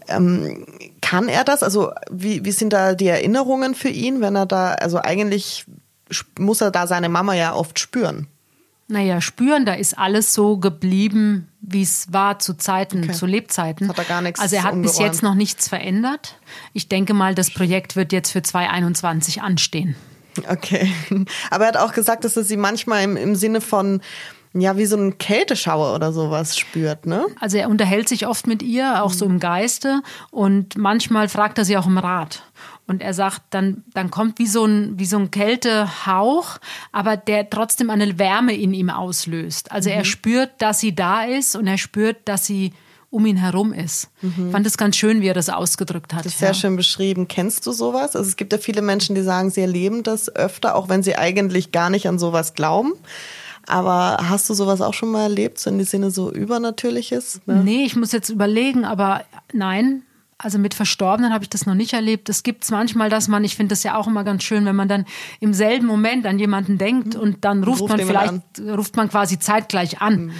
Ähm, 0.09 0.67
kann 1.01 1.29
er 1.29 1.45
das? 1.45 1.63
Also 1.63 1.93
wie, 2.11 2.45
wie 2.45 2.53
sind 2.53 2.73
da 2.73 2.95
die 2.95 3.09
Erinnerungen 3.09 3.75
für 3.75 3.89
ihn, 3.89 4.21
wenn 4.21 4.37
er 4.37 4.47
da, 4.47 4.73
also 4.73 4.99
eigentlich 4.99 5.67
muss 6.39 6.61
er 6.61 6.71
da 6.71 6.87
seine 6.87 7.09
Mama 7.09 7.35
ja 7.35 7.55
oft 7.55 7.79
spüren. 7.79 8.29
Naja, 8.87 9.23
spüren, 9.23 9.65
da 9.65 9.75
ist 9.75 9.99
alles 9.99 10.35
so 10.35 10.59
geblieben, 10.59 11.49
wie 11.63 11.83
es 11.83 12.13
war 12.13 12.39
zu 12.39 12.55
Zeiten, 12.55 13.05
okay. 13.05 13.13
zu 13.13 13.25
Lebzeiten. 13.25 13.89
Hat 13.89 13.97
er 13.97 14.05
gar 14.05 14.21
nichts 14.21 14.41
Also 14.41 14.57
er 14.57 14.63
hat 14.65 14.75
umgeräumt. 14.75 14.99
bis 14.99 15.05
jetzt 15.05 15.23
noch 15.23 15.35
nichts 15.35 15.69
verändert. 15.69 16.39
Ich 16.75 16.89
denke 16.89 17.15
mal, 17.15 17.35
das 17.35 17.51
Projekt 17.51 17.97
wird 17.97 18.13
jetzt 18.13 18.31
für 18.31 18.43
2021 18.43 19.41
anstehen. 19.41 19.97
Okay. 20.49 20.93
Aber 21.51 21.65
er 21.65 21.69
hat 21.69 21.77
auch 21.77 21.93
gesagt, 21.93 22.25
dass 22.25 22.37
er 22.37 22.45
sie 22.45 22.57
manchmal 22.57 23.05
im, 23.05 23.17
im 23.17 23.37
Sinne 23.37 23.61
von 23.61 24.03
ja, 24.55 24.77
wie 24.77 24.87
so 24.87 24.97
ein 24.97 25.19
Kälteschauer 25.19 25.95
oder 25.95 26.13
sowas 26.13 26.57
spürt, 26.57 27.07
ne? 27.07 27.27
Also 27.41 27.57
er 27.57 27.69
unterhält 27.69 28.09
sich 28.09 28.27
oft 28.27 28.47
mit 28.47 28.63
ihr, 28.63 29.03
auch 29.03 29.13
so 29.13 29.27
im 29.27 29.41
Geiste. 29.41 30.01
Und 30.31 30.79
manchmal 30.79 31.29
fragt 31.29 31.59
er 31.59 31.65
sie 31.65 31.77
auch 31.77 31.87
um 31.87 31.99
Rat. 31.99 32.43
Und 32.87 33.03
er 33.03 33.15
sagt, 33.15 33.43
dann, 33.51 33.83
dann 33.95 34.11
kommt 34.11 34.39
wie 34.39 34.47
so, 34.47 34.65
ein, 34.65 34.99
wie 34.99 35.07
so 35.07 35.17
ein 35.17 35.31
Kältehauch, 35.31 36.59
aber 36.93 37.17
der 37.17 37.51
trotzdem 37.51 37.91
eine 37.91 38.19
Wärme 38.19 38.55
in 38.55 38.75
ihm 38.75 38.91
auslöst. 38.91 39.73
Also 39.73 39.91
mhm. 39.91 39.97
er 39.97 40.05
spürt, 40.05 40.51
dass 40.59 40.81
sie 40.81 40.95
da 40.95 41.25
ist 41.25 41.57
und 41.57 41.67
er 41.67 41.79
spürt, 41.79 42.19
dass 42.27 42.47
sie 42.47 42.73
um 43.11 43.27
ihn 43.27 43.37
herum 43.37 43.73
ist. 43.73 44.11
Mhm. 44.23 44.47
Ich 44.47 44.53
fand 44.53 44.67
es 44.67 44.77
ganz 44.77 44.97
schön, 44.97 45.21
wie 45.21 45.29
er 45.29 45.35
das 45.35 45.49
ausgedrückt 45.49 46.13
hat. 46.13 46.27
Das 46.27 46.33
ist 46.33 46.41
sehr 46.41 46.49
ja. 46.49 46.55
schön 46.55 46.77
beschrieben. 46.77 47.27
Kennst 47.27 47.67
du 47.67 47.73
sowas? 47.73 48.15
Also 48.15 48.29
es 48.29 48.37
gibt 48.37 48.53
ja 48.53 48.59
viele 48.59 48.83
Menschen, 48.83 49.15
die 49.15 49.23
sagen, 49.23 49.51
sie 49.51 49.63
erleben 49.63 50.03
das 50.03 50.35
öfter, 50.35 50.75
auch 50.75 50.89
wenn 50.89 51.03
sie 51.03 51.17
eigentlich 51.17 51.73
gar 51.73 51.91
nicht 51.91 52.07
an 52.09 52.19
sowas 52.19 52.55
glauben. 52.55 52.93
Aber 53.67 54.19
hast 54.29 54.49
du 54.51 54.55
sowas 54.55 54.81
auch 54.81 54.95
schon 54.95 55.11
mal 55.11 55.23
erlebt, 55.23 55.59
so 55.59 55.71
in 55.71 55.79
die 55.79 55.85
Sinne 55.85 56.11
so 56.11 56.31
Übernatürliches? 56.31 57.41
Ne? 57.47 57.63
Nee, 57.65 57.85
ich 57.85 57.97
muss 57.97 58.13
jetzt 58.13 58.29
überlegen, 58.29 58.85
aber 58.85 59.25
nein. 59.53 60.03
Also 60.37 60.59
mit 60.59 60.75
Verstorbenen 60.75 61.33
habe 61.33 61.45
ich 61.45 61.51
das 61.51 61.65
noch 61.65 61.75
nicht 61.75 61.93
erlebt. 61.93 62.29
Es 62.29 62.43
gibt 62.43 62.65
es 62.65 62.71
manchmal, 62.71 63.09
dass 63.09 63.29
man, 63.29 63.45
ich 63.45 63.57
finde 63.57 63.71
das 63.71 63.83
ja 63.85 63.97
auch 63.97 64.07
immer 64.07 64.25
ganz 64.25 64.43
schön, 64.43 64.67
wenn 64.67 64.77
man 64.77 64.89
dann 64.89 65.07
im 65.41 65.55
selben 65.55 65.87
Moment 65.87 66.27
an 66.27 66.39
jemanden 66.39 66.77
denkt 66.77 67.15
mhm. 67.15 67.21
und 67.21 67.45
dann 67.45 67.63
ruft, 67.63 67.83
ruft 67.83 67.97
man 67.97 68.07
vielleicht, 68.07 68.33
an. 68.33 68.71
ruft 68.71 68.97
man 68.97 69.09
quasi 69.09 69.39
zeitgleich 69.39 70.01
an. 70.03 70.27
Mhm. 70.27 70.33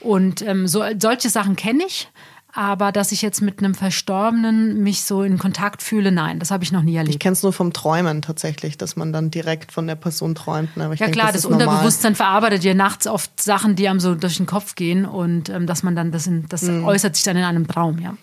Und 0.00 0.42
ähm, 0.42 0.66
so, 0.66 0.82
solche 0.98 1.30
Sachen 1.30 1.54
kenne 1.54 1.84
ich. 1.86 2.08
Aber 2.54 2.92
dass 2.92 3.12
ich 3.12 3.22
jetzt 3.22 3.40
mit 3.40 3.60
einem 3.60 3.74
Verstorbenen 3.74 4.82
mich 4.82 5.04
so 5.04 5.22
in 5.22 5.38
Kontakt 5.38 5.82
fühle, 5.82 6.12
nein, 6.12 6.38
das 6.38 6.50
habe 6.50 6.62
ich 6.62 6.70
noch 6.70 6.82
nie 6.82 6.96
erlebt. 6.96 7.14
Ich 7.14 7.18
kenne 7.18 7.32
es 7.32 7.42
nur 7.42 7.54
vom 7.54 7.72
Träumen 7.72 8.20
tatsächlich, 8.20 8.76
dass 8.76 8.94
man 8.94 9.10
dann 9.10 9.30
direkt 9.30 9.72
von 9.72 9.86
der 9.86 9.94
Person 9.94 10.34
träumt. 10.34 10.76
Ne? 10.76 10.84
ja 10.84 10.94
denke, 10.94 11.12
klar, 11.12 11.32
das, 11.32 11.42
das 11.42 11.44
Unterbewusstsein 11.46 12.14
verarbeitet 12.14 12.62
ja 12.62 12.74
nachts 12.74 13.06
oft 13.06 13.42
Sachen, 13.42 13.74
die 13.74 13.88
einem 13.88 14.00
so 14.00 14.14
durch 14.14 14.36
den 14.36 14.44
Kopf 14.44 14.74
gehen 14.74 15.06
und 15.06 15.48
ähm, 15.48 15.66
dass 15.66 15.82
man 15.82 15.96
dann 15.96 16.12
das, 16.12 16.26
in, 16.26 16.46
das 16.50 16.62
mhm. 16.62 16.84
äußert 16.84 17.16
sich 17.16 17.24
dann 17.24 17.38
in 17.38 17.44
einem 17.44 17.66
Traum, 17.66 17.98
ja. 17.98 18.16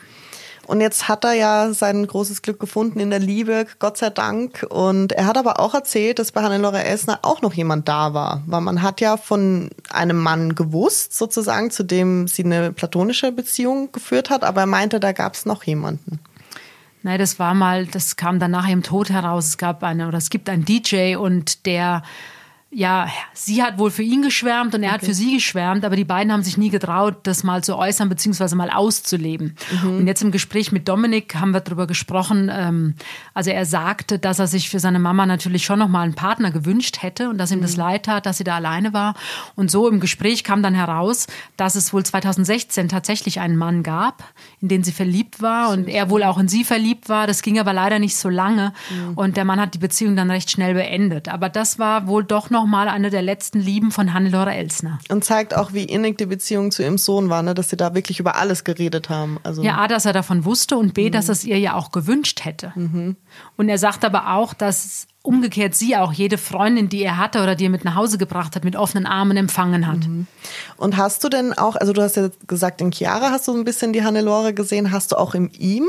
Und 0.70 0.82
jetzt 0.82 1.08
hat 1.08 1.26
er 1.26 1.34
ja 1.34 1.74
sein 1.74 2.06
großes 2.06 2.44
Glück 2.44 2.60
gefunden 2.60 3.00
in 3.00 3.10
der 3.10 3.18
Liebe, 3.18 3.66
Gott 3.80 3.98
sei 3.98 4.12
Dank. 4.12 4.64
Und 4.70 5.14
er 5.14 5.26
hat 5.26 5.36
aber 5.36 5.60
auch 5.60 5.74
erzählt, 5.74 6.20
dass 6.20 6.32
bei 6.32 6.44
Hannelore 6.44 6.84
Elsner 6.84 7.18
auch 7.24 7.42
noch 7.42 7.56
jemand 7.56 7.90
da 7.90 8.14
war. 8.14 8.44
Weil 8.46 8.62
man 8.62 8.84
hat 8.84 9.02
ja 9.02 9.18
von 9.18 9.72
einem 9.90 10.20
Mann 10.20 10.54
gewusst, 10.54 11.18
sozusagen, 11.18 11.72
zu 11.72 11.82
dem 11.82 12.28
sie 12.28 12.44
eine 12.44 12.72
platonische 12.72 13.32
Beziehung 13.32 13.92
geführt 13.92 14.30
hat. 14.30 14.44
Aber 14.44 14.62
er 14.62 14.68
meinte, 14.68 15.00
da 15.00 15.12
gab 15.12 15.34
es 15.34 15.48
noch 15.48 15.64
jemanden. 15.64 16.20
Nein, 17.02 17.18
das 17.18 17.40
war 17.40 17.56
mal, 17.56 17.88
das 17.88 18.16
kam 18.16 18.38
dann 18.38 18.52
nach 18.52 18.68
ihrem 18.68 18.84
Tod 18.84 19.10
heraus. 19.10 19.48
Es 19.48 19.58
gab 19.58 19.82
eine, 19.82 20.08
oder 20.08 20.20
es 20.20 20.30
gibt 20.30 20.50
einen 20.50 20.66
DJ 20.66 21.16
und 21.16 21.66
der 21.66 22.04
ja, 22.72 23.08
sie 23.34 23.64
hat 23.64 23.80
wohl 23.80 23.90
für 23.90 24.04
ihn 24.04 24.22
geschwärmt 24.22 24.76
und 24.76 24.84
er 24.84 24.90
okay. 24.90 25.00
hat 25.00 25.06
für 25.06 25.16
sie 25.16 25.34
geschwärmt, 25.34 25.84
aber 25.84 25.96
die 25.96 26.04
beiden 26.04 26.32
haben 26.32 26.44
sich 26.44 26.56
nie 26.56 26.70
getraut, 26.70 27.16
das 27.24 27.44
mal 27.44 27.64
zu 27.64 27.76
äußern 27.76 28.10
bzw. 28.10 28.54
mal 28.54 28.70
auszuleben. 28.70 29.56
Mhm. 29.82 29.98
Und 29.98 30.08
jetzt 30.08 30.22
im 30.22 30.30
Gespräch 30.30 30.72
mit 30.72 30.88
Dominik 30.88 31.34
haben 31.34 31.50
wir 31.50 31.62
darüber 31.62 31.88
gesprochen. 31.88 32.52
Ähm, 32.54 32.94
also 33.34 33.50
er 33.50 33.66
sagte, 33.66 34.20
dass 34.20 34.38
er 34.38 34.46
sich 34.46 34.70
für 34.70 34.80
seine 34.80 35.00
Mama 35.00 35.26
natürlich 35.26 35.66
schon 35.66 35.80
noch 35.80 35.88
mal 35.88 36.04
einen 36.04 36.14
Partner 36.14 36.52
gewünscht 36.52 37.02
hätte 37.02 37.30
und 37.30 37.40
dass 37.40 37.52
ihm 37.52 37.58
mhm. 37.58 37.64
das 37.64 37.76
leid 37.76 38.06
tat, 38.06 38.28
dass 38.28 38.38
sie 38.38 38.44
da 38.44 38.58
alleine 38.58 38.94
war. 38.94 39.16
Und 39.56 39.72
so 39.72 39.90
im 39.90 40.00
Gespräch 40.00 40.44
kam 40.44 40.62
dann 40.62 40.76
heraus, 40.76 41.26
dass 41.58 41.74
es 41.74 41.92
wohl 41.92 42.06
2016 42.06 42.88
tatsächlich 42.88 43.40
einen 43.40 43.58
Mann 43.58 43.82
gab, 43.82 44.24
in 44.62 44.68
den 44.68 44.84
sie 44.84 44.92
verliebt 44.92 45.42
war 45.42 45.72
und 45.72 45.88
er 45.88 46.12
wohl 46.12 46.22
auch 46.22 46.38
in 46.38 46.48
sie 46.48 46.64
verliebt 46.64 47.10
war. 47.10 47.26
Das 47.26 47.42
ging 47.42 47.58
aber 47.58 47.74
leider 47.74 47.98
nicht 47.98 48.16
so 48.16 48.30
lange 48.30 48.74
mhm. 48.92 49.14
und 49.16 49.38
der 49.38 49.46
Mann 49.46 49.60
hat 49.60 49.74
die 49.74 49.80
Beziehung 49.80 50.16
dann 50.16 50.30
recht 50.30 50.52
schnell 50.52 50.76
beendet. 50.76 51.30
Aber 51.30 51.50
das 51.50 51.80
war 51.80 52.06
wohl 52.06 52.24
doch 52.24 52.52
noch 52.52 52.59
nochmal 52.60 52.90
eine 52.90 53.10
der 53.10 53.22
letzten 53.22 53.62
Lieben 53.62 53.92
von 53.92 54.14
Hannelore 54.14 54.54
Elsner. 54.54 55.00
Und 55.10 55.24
zeigt 55.24 55.56
auch, 55.56 55.72
wie 55.72 55.86
innig 55.86 56.18
die 56.18 56.26
Beziehung 56.26 56.72
zu 56.72 56.84
ihrem 56.84 56.98
Sohn 56.98 57.30
war, 57.30 57.42
ne? 57.42 57.54
dass 57.54 57.70
sie 57.70 57.78
da 57.78 57.96
wirklich 57.96 58.20
über 58.20 58.36
alles 58.36 58.66
geredet 58.66 59.10
haben. 59.10 59.38
Also 59.44 59.64
ja, 59.64 59.78
A, 59.78 59.88
dass 59.88 60.06
er 60.06 60.12
davon 60.12 60.44
wusste 60.44 60.78
und 60.78 60.94
B, 60.94 61.08
mhm. 61.08 61.14
dass 61.14 61.30
er 61.30 61.34
es 61.34 61.46
ihr 61.46 61.58
ja 61.58 61.76
auch 61.76 61.92
gewünscht 61.92 62.44
hätte. 62.44 62.74
Mhm. 62.76 63.16
Und 63.56 63.70
er 63.70 63.78
sagt 63.78 64.04
aber 64.04 64.34
auch, 64.34 64.54
dass 64.54 65.08
umgekehrt 65.22 65.74
sie 65.74 65.96
auch 65.96 66.12
jede 66.12 66.38
Freundin, 66.38 66.90
die 66.90 67.02
er 67.02 67.18
hatte 67.18 67.42
oder 67.42 67.56
die 67.56 67.66
er 67.66 67.70
mit 67.70 67.86
nach 67.86 67.96
Hause 67.96 68.18
gebracht 68.18 68.56
hat, 68.56 68.66
mit 68.66 68.76
offenen 68.76 69.06
Armen 69.06 69.38
empfangen 69.38 69.88
hat. 69.88 70.08
Mhm. 70.08 70.28
Und 70.76 70.98
hast 70.98 71.24
du 71.24 71.30
denn 71.30 71.54
auch, 71.54 71.78
also 71.78 71.94
du 71.94 72.02
hast 72.02 72.18
ja 72.18 72.30
gesagt, 72.48 72.82
in 72.82 72.92
Chiara 72.92 73.32
hast 73.32 73.48
du 73.48 73.56
ein 73.56 73.64
bisschen 73.64 73.94
die 73.94 74.04
Hannelore 74.04 74.54
gesehen, 74.54 74.92
hast 74.92 75.14
du 75.14 75.16
auch 75.16 75.34
in 75.34 75.50
ihm 75.52 75.88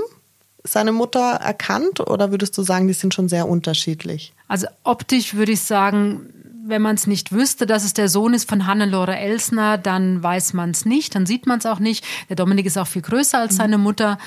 seine 0.63 0.93
Mutter 0.93 1.21
erkannt 1.21 2.01
oder 2.01 2.31
würdest 2.31 2.57
du 2.59 2.63
sagen, 2.63 2.87
die 2.87 2.93
sind 2.93 3.15
schon 3.15 3.29
sehr 3.29 3.49
unterschiedlich? 3.49 4.35
Also 4.47 4.67
optisch 4.85 5.35
würde 5.35 5.53
ich 5.53 5.63
sagen, 5.63 6.33
wenn 6.62 6.83
man 6.83 6.96
es 6.96 7.07
nicht 7.07 7.33
wüsste, 7.33 7.66
dass 7.66 7.85
es 7.85 7.94
der 7.94 8.09
Sohn 8.09 8.35
ist 8.35 8.49
von 8.49 8.66
Hannelore 8.66 9.16
Elsner, 9.16 9.79
dann 9.79 10.23
weiß 10.23 10.53
man 10.53 10.70
es 10.70 10.85
nicht, 10.85 11.14
dann 11.14 11.27
sieht 11.27 11.46
man 11.46 11.59
es 11.59 11.66
auch 11.66 11.79
nicht. 11.79 12.05
Der 12.29 12.37
Dominik 12.37 12.66
ist 12.66 12.79
auch 12.79 12.87
viel 12.87 13.03
größer 13.03 13.38
als 13.38 13.55
mhm. 13.55 13.57
seine 13.57 13.79
Mutter. 13.79 14.18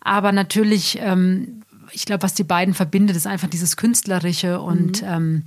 Aber 0.00 0.32
natürlich, 0.32 0.98
ähm, 1.00 1.62
ich 1.92 2.04
glaube, 2.04 2.22
was 2.22 2.34
die 2.34 2.44
beiden 2.44 2.74
verbindet, 2.74 3.16
ist 3.16 3.26
einfach 3.26 3.48
dieses 3.48 3.76
Künstlerische 3.76 4.60
und 4.60 5.02
mhm. 5.02 5.08
ähm, 5.08 5.42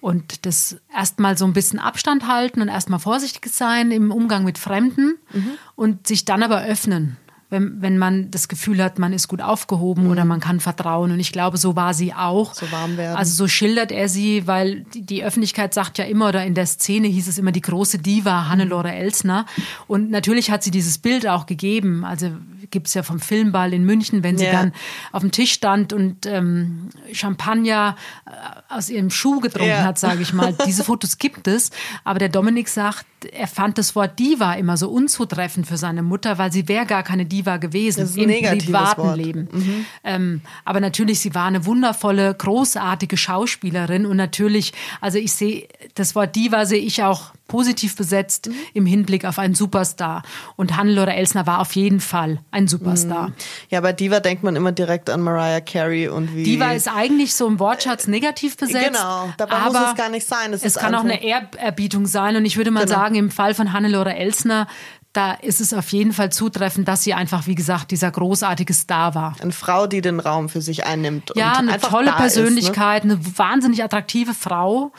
und 0.00 0.46
das 0.46 0.78
erstmal 0.92 1.38
so 1.38 1.44
ein 1.44 1.52
bisschen 1.52 1.78
Abstand 1.78 2.26
halten 2.26 2.60
und 2.60 2.66
erstmal 2.66 2.98
vorsichtig 2.98 3.46
sein 3.52 3.92
im 3.92 4.10
Umgang 4.10 4.42
mit 4.42 4.58
Fremden 4.58 5.16
mhm. 5.32 5.50
und 5.76 6.08
sich 6.08 6.24
dann 6.24 6.42
aber 6.42 6.64
öffnen 6.64 7.18
wenn, 7.52 7.82
wenn 7.82 7.98
man 7.98 8.30
das 8.30 8.48
Gefühl 8.48 8.82
hat, 8.82 8.98
man 8.98 9.12
ist 9.12 9.28
gut 9.28 9.42
aufgehoben 9.42 10.04
mhm. 10.04 10.10
oder 10.10 10.24
man 10.24 10.40
kann 10.40 10.58
vertrauen. 10.58 11.12
Und 11.12 11.20
ich 11.20 11.32
glaube, 11.32 11.58
so 11.58 11.76
war 11.76 11.92
sie 11.92 12.14
auch. 12.14 12.54
So 12.54 12.72
warm 12.72 12.96
werden. 12.96 13.14
Also 13.14 13.34
so 13.34 13.46
schildert 13.46 13.92
er 13.92 14.08
sie, 14.08 14.46
weil 14.46 14.80
die, 14.94 15.02
die 15.02 15.22
Öffentlichkeit 15.22 15.74
sagt 15.74 15.98
ja 15.98 16.06
immer, 16.06 16.30
oder 16.30 16.46
in 16.46 16.54
der 16.54 16.64
Szene 16.64 17.08
hieß 17.08 17.28
es 17.28 17.36
immer 17.36 17.52
die 17.52 17.60
große 17.60 17.98
Diva 17.98 18.48
Hannelore 18.48 18.92
Elsner. 18.92 19.44
Und 19.86 20.10
natürlich 20.10 20.50
hat 20.50 20.62
sie 20.62 20.70
dieses 20.70 20.96
Bild 20.96 21.26
auch 21.28 21.44
gegeben. 21.44 22.06
Also 22.06 22.30
gibt 22.72 22.88
es 22.88 22.94
ja 22.94 23.04
vom 23.04 23.20
Filmball 23.20 23.72
in 23.72 23.84
München, 23.84 24.24
wenn 24.24 24.36
sie 24.36 24.46
ja. 24.46 24.52
dann 24.52 24.72
auf 25.12 25.20
dem 25.20 25.30
Tisch 25.30 25.52
stand 25.52 25.92
und 25.92 26.26
ähm, 26.26 26.88
Champagner 27.12 27.96
äh, 28.26 28.30
aus 28.74 28.90
ihrem 28.90 29.10
Schuh 29.10 29.38
getrunken 29.38 29.68
ja. 29.68 29.84
hat, 29.84 29.98
sage 29.98 30.22
ich 30.22 30.32
mal. 30.32 30.52
Diese 30.66 30.82
Fotos 30.82 31.18
gibt 31.18 31.46
es. 31.46 31.70
Aber 32.02 32.18
der 32.18 32.28
Dominik 32.28 32.68
sagt, 32.68 33.06
er 33.30 33.46
fand 33.46 33.78
das 33.78 33.94
Wort 33.94 34.18
Diva 34.18 34.54
immer 34.54 34.76
so 34.76 34.88
unzutreffend 34.88 35.66
für 35.66 35.76
seine 35.76 36.02
Mutter, 36.02 36.38
weil 36.38 36.52
sie 36.52 36.66
wäre 36.66 36.86
gar 36.86 37.04
keine 37.04 37.26
Diva 37.26 37.58
gewesen 37.58 38.12
im 38.16 38.58
privaten 38.58 39.02
Wort. 39.02 39.16
Leben. 39.16 39.48
Mhm. 39.52 39.84
Ähm, 40.02 40.40
aber 40.64 40.80
natürlich, 40.80 41.20
sie 41.20 41.34
war 41.34 41.46
eine 41.46 41.64
wundervolle, 41.66 42.34
großartige 42.34 43.16
Schauspielerin 43.16 44.06
und 44.06 44.16
natürlich, 44.16 44.72
also 45.00 45.18
ich 45.18 45.32
sehe, 45.32 45.68
das 45.94 46.14
Wort 46.14 46.34
Diva 46.34 46.66
sehe 46.66 46.80
ich 46.80 47.02
auch 47.04 47.32
positiv 47.52 47.96
besetzt 47.96 48.48
mhm. 48.48 48.54
im 48.72 48.86
Hinblick 48.86 49.26
auf 49.26 49.38
einen 49.38 49.54
Superstar. 49.54 50.22
Und 50.56 50.74
Hannelore 50.78 51.12
Elsner 51.12 51.46
war 51.46 51.60
auf 51.60 51.76
jeden 51.76 52.00
Fall 52.00 52.38
ein 52.50 52.66
Superstar. 52.66 53.28
Mhm. 53.28 53.34
Ja, 53.68 53.82
bei 53.82 53.92
Diva 53.92 54.20
denkt 54.20 54.42
man 54.42 54.56
immer 54.56 54.72
direkt 54.72 55.10
an 55.10 55.20
Mariah 55.20 55.60
Carey 55.60 56.08
und 56.08 56.34
wie. 56.34 56.44
Diva 56.44 56.72
ist 56.72 56.88
eigentlich 56.88 57.34
so 57.34 57.46
im 57.46 57.58
Wortschatz 57.58 58.06
negativ 58.06 58.56
besetzt. 58.56 58.86
Genau, 58.86 59.34
dabei 59.36 59.56
aber 59.56 59.80
muss 59.80 59.90
es 59.90 59.96
gar 59.96 60.08
nicht 60.08 60.26
sein. 60.26 60.54
Es, 60.54 60.64
es 60.64 60.76
kann 60.76 60.94
auch 60.94 61.04
eine 61.04 61.22
Ehrerbietung 61.22 62.06
sein. 62.06 62.36
Und 62.36 62.46
ich 62.46 62.56
würde 62.56 62.70
mal 62.70 62.86
genau. 62.86 62.96
sagen, 62.96 63.16
im 63.16 63.30
Fall 63.30 63.52
von 63.52 63.74
Hannelore 63.74 64.14
Elsner 64.14 64.66
da 65.12 65.32
ist 65.32 65.60
es 65.60 65.74
auf 65.74 65.92
jeden 65.92 66.14
Fall 66.14 66.32
zutreffend, 66.32 66.88
dass 66.88 67.04
sie 67.04 67.12
einfach, 67.12 67.46
wie 67.46 67.54
gesagt, 67.54 67.90
dieser 67.90 68.10
großartige 68.10 68.72
Star 68.72 69.14
war. 69.14 69.36
Eine 69.42 69.52
Frau, 69.52 69.86
die 69.86 70.00
den 70.00 70.20
Raum 70.20 70.48
für 70.48 70.62
sich 70.62 70.86
einnimmt. 70.86 71.32
Ja, 71.34 71.52
eine 71.52 71.78
tolle 71.78 72.12
Persönlichkeit, 72.12 73.04
ist, 73.04 73.08
ne? 73.08 73.14
eine 73.16 73.38
wahnsinnig 73.38 73.84
attraktive 73.84 74.32
Frau. 74.32 74.92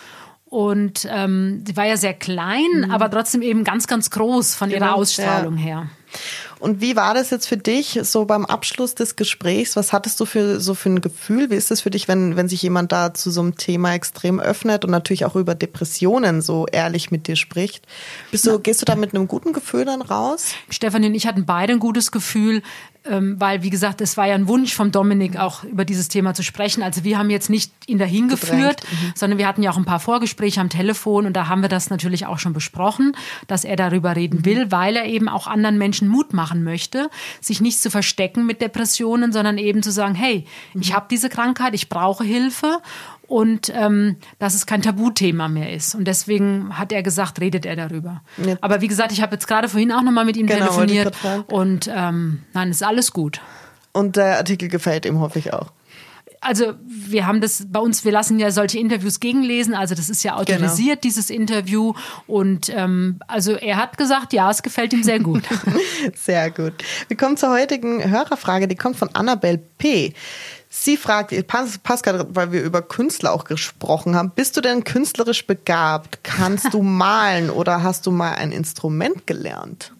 Und 0.54 1.08
ähm, 1.10 1.64
sie 1.66 1.76
war 1.76 1.88
ja 1.88 1.98
sehr 1.98 2.14
klein, 2.14 2.84
mhm. 2.86 2.92
aber 2.92 3.10
trotzdem 3.10 3.42
eben 3.42 3.64
ganz, 3.64 3.88
ganz 3.88 4.12
groß 4.12 4.54
von 4.54 4.70
ihrer 4.70 4.82
genau, 4.82 4.94
Ausstrahlung 4.98 5.58
ja. 5.58 5.64
her. 5.64 5.88
Und 6.60 6.80
wie 6.80 6.96
war 6.96 7.16
das 7.16 7.32
jetzt 7.32 7.48
für 7.48 7.58
dich 7.58 8.00
so 8.04 8.26
beim 8.26 8.46
Abschluss 8.46 8.94
des 8.94 9.16
Gesprächs? 9.16 9.76
Was 9.76 9.92
hattest 9.92 10.20
du 10.20 10.26
für 10.26 10.60
so 10.60 10.76
für 10.76 10.90
ein 10.90 11.02
Gefühl? 11.02 11.50
Wie 11.50 11.56
ist 11.56 11.72
es 11.72 11.82
für 11.82 11.90
dich, 11.90 12.08
wenn, 12.08 12.36
wenn 12.36 12.48
sich 12.48 12.62
jemand 12.62 12.92
da 12.92 13.16
zu 13.16 13.32
so 13.32 13.42
einem 13.42 13.58
Thema 13.58 13.96
extrem 13.96 14.40
öffnet 14.40 14.86
und 14.86 14.92
natürlich 14.92 15.26
auch 15.26 15.36
über 15.36 15.56
Depressionen 15.56 16.44
so 16.44 16.68
ehrlich 16.72 17.10
mit 17.10 17.28
dir 17.28 17.36
spricht? 17.36 17.88
Bist 18.30 18.46
du, 18.46 18.60
gehst 18.60 18.80
du 18.80 18.86
da 18.86 18.96
mit 18.96 19.16
einem 19.16 19.28
guten 19.28 19.54
Gefühl 19.54 19.86
dann 19.86 20.04
raus? 20.04 20.54
Stefanie 20.70 21.08
und 21.08 21.16
ich 21.16 21.26
hatten 21.26 21.48
beide 21.48 21.74
ein 21.74 21.80
gutes 21.80 22.12
Gefühl 22.12 22.62
ähm, 23.06 23.36
weil, 23.40 23.64
wie 23.64 23.70
gesagt, 23.70 24.02
es 24.02 24.16
war 24.16 24.28
ja 24.28 24.36
ein 24.36 24.48
Wunsch 24.48 24.74
vom 24.74 24.92
Dominik, 24.92 25.38
auch 25.38 25.64
über 25.64 25.86
dieses 25.86 26.08
Thema 26.08 26.34
zu 26.34 26.44
sprechen. 26.44 26.84
Also 26.84 27.04
wir 27.04 27.18
haben 27.18 27.30
jetzt 27.30 27.50
nicht 27.50 27.72
ihn 27.86 27.98
dahin 27.98 28.30
geführt, 28.30 28.84
mhm. 28.84 29.14
sondern 29.16 29.40
wir 29.40 29.48
hatten 29.48 29.62
ja 29.62 29.72
auch 29.72 29.78
ein 29.78 29.86
paar 29.86 30.00
Vorgespräche 30.00 30.62
am 30.62 30.70
Telefon 30.70 31.26
und 31.26 31.34
da 31.34 31.48
haben 31.48 31.62
wir 31.62 31.70
das 31.70 31.90
natürlich 31.90 32.26
auch 32.26 32.40
schon 32.40 32.54
besprochen, 32.54 33.16
dass 33.48 33.66
er 33.66 33.76
darüber 33.76 34.16
reden 34.16 34.40
mhm. 34.40 34.46
will, 34.46 34.72
weil 34.72 34.96
er 34.96 35.06
eben 35.06 35.28
auch 35.28 35.48
anderen 35.48 35.78
Menschen 35.78 36.08
Mut 36.08 36.34
machen 36.34 36.64
möchte, 36.64 37.10
sich 37.42 37.60
nicht 37.60 37.82
zu 37.82 37.90
verstecken 37.90 38.46
mit 38.46 38.62
Depressionen, 38.62 39.32
sondern 39.32 39.58
eben 39.58 39.84
zu 39.84 39.92
sagen, 39.92 40.16
hey, 40.16 40.46
mhm. 40.74 40.82
ich 40.82 40.94
habe 40.96 41.08
diese 41.10 41.30
Krankheit, 41.30 41.74
ich 41.74 41.90
brauche 41.90 42.24
Hilfe 42.24 42.80
und 43.34 43.74
ähm, 43.76 44.18
dass 44.38 44.54
es 44.54 44.68
kein 44.68 44.84
Tabuthema 44.84 45.48
mehr 45.48 45.74
ist. 45.74 45.96
Und 45.96 46.06
deswegen 46.06 46.78
hat 46.78 46.92
er 46.92 47.02
gesagt, 47.02 47.42
redet 47.42 47.66
er 47.66 47.76
darüber. 47.76 48.22
Ja. 48.46 48.58
Aber 48.62 48.82
wie 48.82 48.88
gesagt, 48.88 49.12
ich 49.12 49.24
habe 49.24 49.34
jetzt 49.34 49.48
gerade 49.48 49.68
vorhin 49.68 49.92
auch 49.92 50.04
nochmal 50.04 50.24
mit 50.24 50.38
ihm 50.38 50.46
genau, 50.46 50.60
telefoniert 50.68 51.16
und 51.48 51.90
ähm, 51.92 52.44
nein, 52.54 52.70
ist 52.70 52.84
alles 52.84 53.12
gut. 53.12 53.42
Und 53.92 54.18
der 54.18 54.38
Artikel 54.38 54.70
gefällt 54.70 55.08
ihm, 55.08 55.20
hoffe 55.20 55.40
ich 55.40 55.52
auch. 55.52 55.72
Also 56.42 56.74
wir 56.86 57.26
haben 57.26 57.42
das 57.42 57.66
bei 57.70 57.80
uns, 57.80 58.06
wir 58.06 58.12
lassen 58.12 58.38
ja 58.38 58.52
solche 58.52 58.78
Interviews 58.78 59.20
gegenlesen, 59.20 59.74
also 59.74 59.96
das 59.96 60.10
ist 60.10 60.24
ja 60.24 60.36
autorisiert, 60.36 61.02
genau. 61.02 61.02
dieses 61.02 61.32
Interview. 61.32 61.94
Und 62.28 62.70
ähm, 62.70 63.20
also 63.28 63.54
er 63.54 63.78
hat 63.78 63.98
gesagt, 63.98 64.34
ja, 64.34 64.52
es 64.52 64.62
gefällt 64.62 64.94
ihm 64.94 65.02
sehr 65.02 65.20
gut. 65.20 65.44
sehr 66.16 66.52
gut. 66.52 66.74
Wir 67.08 67.18
kommen 67.18 67.38
zur 67.38 67.50
heutigen 67.50 68.08
Hörerfrage, 68.12 68.68
die 68.68 68.76
kommt 68.76 68.98
von 68.98 69.10
Annabelle 69.16 69.58
P. 69.58 70.14
Sie 70.76 70.98
fragt, 70.98 71.32
gerade, 72.02 72.26
weil 72.32 72.52
wir 72.52 72.64
über 72.64 72.82
Künstler 72.82 73.32
auch 73.32 73.44
gesprochen 73.44 74.16
haben, 74.16 74.32
bist 74.32 74.58
du 74.58 74.62
denn 74.62 74.84
künstlerisch 74.84 75.46
begabt? 75.46 76.24
Kannst 76.24 76.74
du 76.74 76.82
malen 76.82 77.52
oder 77.52 77.84
hast 77.84 78.08
du 78.08 78.12
mal 78.12 78.34
ein 78.34 78.52
Instrument 78.52 79.28
gelernt? 79.28 79.94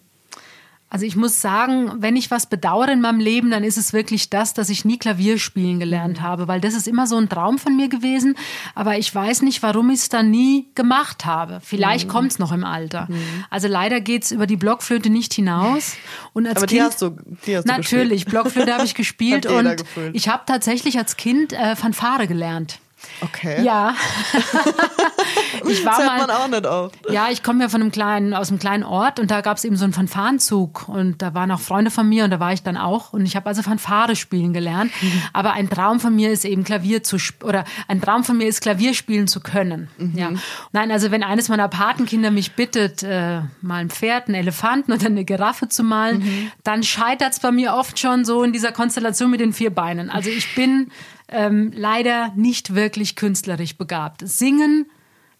Also 0.94 1.06
ich 1.06 1.16
muss 1.16 1.40
sagen, 1.40 1.90
wenn 1.98 2.14
ich 2.14 2.30
was 2.30 2.46
bedauere 2.46 2.92
in 2.92 3.00
meinem 3.00 3.18
Leben, 3.18 3.50
dann 3.50 3.64
ist 3.64 3.78
es 3.78 3.92
wirklich 3.92 4.30
das, 4.30 4.54
dass 4.54 4.68
ich 4.68 4.84
nie 4.84 4.96
Klavier 4.96 5.38
spielen 5.38 5.80
gelernt 5.80 6.20
habe, 6.20 6.46
weil 6.46 6.60
das 6.60 6.74
ist 6.74 6.86
immer 6.86 7.08
so 7.08 7.16
ein 7.16 7.28
Traum 7.28 7.58
von 7.58 7.74
mir 7.74 7.88
gewesen. 7.88 8.36
Aber 8.76 8.96
ich 8.96 9.12
weiß 9.12 9.42
nicht, 9.42 9.60
warum 9.64 9.90
ich 9.90 10.02
es 10.02 10.08
dann 10.08 10.30
nie 10.30 10.68
gemacht 10.76 11.26
habe. 11.26 11.60
Vielleicht 11.64 12.06
mhm. 12.06 12.12
kommt 12.12 12.30
es 12.30 12.38
noch 12.38 12.52
im 12.52 12.62
Alter. 12.62 13.08
Mhm. 13.10 13.44
Also 13.50 13.66
leider 13.66 14.00
geht 14.00 14.22
es 14.22 14.30
über 14.30 14.46
die 14.46 14.56
Blockflöte 14.56 15.10
nicht 15.10 15.34
hinaus. 15.34 15.96
Und 16.32 16.46
als 16.46 16.58
Aber 16.58 16.66
kind, 16.66 16.80
die 16.80 16.84
hast 16.84 17.02
du, 17.02 17.16
die 17.44 17.56
hast 17.56 17.64
du 17.64 17.72
Natürlich, 17.72 18.26
Blockflöte 18.26 18.72
habe 18.72 18.84
ich 18.84 18.94
gespielt 18.94 19.46
und 19.46 19.84
ich 20.12 20.28
habe 20.28 20.44
tatsächlich 20.46 20.96
als 20.96 21.16
Kind 21.16 21.52
äh, 21.54 21.74
Fanfare 21.74 22.28
gelernt. 22.28 22.78
Okay. 23.20 23.62
Ja. 23.64 23.94
ich 25.68 25.84
war 25.84 25.96
das 25.96 26.06
mal, 26.06 26.18
man 26.18 26.30
auch 26.30 26.48
nicht 26.48 26.66
oft. 26.66 27.10
Ja, 27.10 27.28
ich 27.30 27.42
komme 27.42 27.64
ja 27.64 27.68
von 27.68 27.80
einem 27.80 27.90
kleinen, 27.90 28.34
aus 28.34 28.50
einem 28.50 28.58
kleinen 28.58 28.82
Ort 28.82 29.18
und 29.18 29.30
da 29.30 29.40
gab 29.40 29.56
es 29.56 29.64
eben 29.64 29.76
so 29.76 29.84
einen 29.84 29.92
Fanfarenzug 29.92 30.88
und 30.88 31.22
da 31.22 31.34
waren 31.34 31.50
auch 31.50 31.60
Freunde 31.60 31.90
von 31.90 32.08
mir 32.08 32.24
und 32.24 32.30
da 32.30 32.40
war 32.40 32.52
ich 32.52 32.62
dann 32.62 32.76
auch 32.76 33.12
und 33.12 33.24
ich 33.26 33.36
habe 33.36 33.46
also 33.46 33.62
Fanfare 33.62 34.16
spielen 34.16 34.52
gelernt. 34.52 34.92
Mhm. 35.00 35.22
Aber 35.32 35.52
ein 35.52 35.68
Traum 35.70 36.00
von 36.00 36.14
mir 36.14 36.30
ist 36.30 36.44
eben 36.44 36.64
Klavier 36.64 37.02
zu 37.02 37.16
oder 37.42 37.64
ein 37.88 38.00
Traum 38.00 38.24
von 38.24 38.36
mir 38.36 38.46
ist 38.46 38.60
Klavier 38.60 38.94
spielen 38.94 39.28
zu 39.28 39.40
können. 39.40 39.88
Mhm. 39.98 40.12
Ja. 40.16 40.30
Nein, 40.72 40.90
also 40.90 41.10
wenn 41.10 41.22
eines 41.22 41.48
meiner 41.48 41.68
Patenkinder 41.68 42.30
mich 42.30 42.52
bittet, 42.52 43.02
äh, 43.02 43.40
mal 43.62 43.80
ein 43.80 43.90
Pferd, 43.90 44.28
einen 44.28 44.36
Elefanten 44.36 44.92
oder 44.92 45.06
eine 45.06 45.24
Giraffe 45.24 45.68
zu 45.68 45.82
malen, 45.82 46.18
mhm. 46.18 46.52
dann 46.62 46.82
scheitert 46.82 47.32
es 47.32 47.40
bei 47.40 47.52
mir 47.52 47.74
oft 47.74 47.98
schon 47.98 48.24
so 48.24 48.42
in 48.42 48.52
dieser 48.52 48.72
Konstellation 48.72 49.30
mit 49.30 49.40
den 49.40 49.52
vier 49.52 49.70
Beinen. 49.70 50.10
Also 50.10 50.30
ich 50.30 50.54
bin 50.54 50.90
ähm, 51.28 51.72
leider 51.74 52.32
nicht 52.36 52.74
wirklich 52.74 53.16
künstlerisch 53.16 53.76
begabt. 53.76 54.22
Singen 54.26 54.86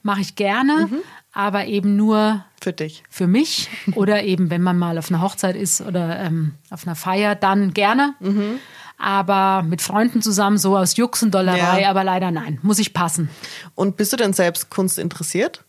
mache 0.02 0.20
ich 0.20 0.36
gerne, 0.36 0.88
mhm. 0.90 0.98
aber 1.32 1.66
eben 1.66 1.96
nur 1.96 2.44
für 2.62 2.72
dich. 2.72 3.02
Für 3.08 3.26
mich 3.26 3.68
oder 3.94 4.22
eben, 4.22 4.50
wenn 4.50 4.62
man 4.62 4.78
mal 4.78 4.98
auf 4.98 5.10
einer 5.10 5.22
Hochzeit 5.22 5.56
ist 5.56 5.80
oder 5.80 6.20
ähm, 6.20 6.54
auf 6.70 6.86
einer 6.86 6.94
Feier, 6.96 7.34
dann 7.34 7.74
gerne. 7.74 8.14
Mhm. 8.20 8.58
Aber 8.96 9.62
mit 9.62 9.82
Freunden 9.82 10.22
zusammen, 10.22 10.56
so 10.56 10.76
aus 10.76 10.96
Jux 10.96 11.22
und 11.22 11.34
Dollerei, 11.34 11.82
ja. 11.82 11.90
aber 11.90 12.04
leider 12.04 12.30
nein, 12.30 12.60
muss 12.62 12.78
ich 12.78 12.94
passen. 12.94 13.28
Und 13.74 13.96
bist 13.96 14.12
du 14.12 14.16
denn 14.16 14.32
selbst 14.32 14.70
Kunst 14.70 14.98
interessiert? 14.98 15.63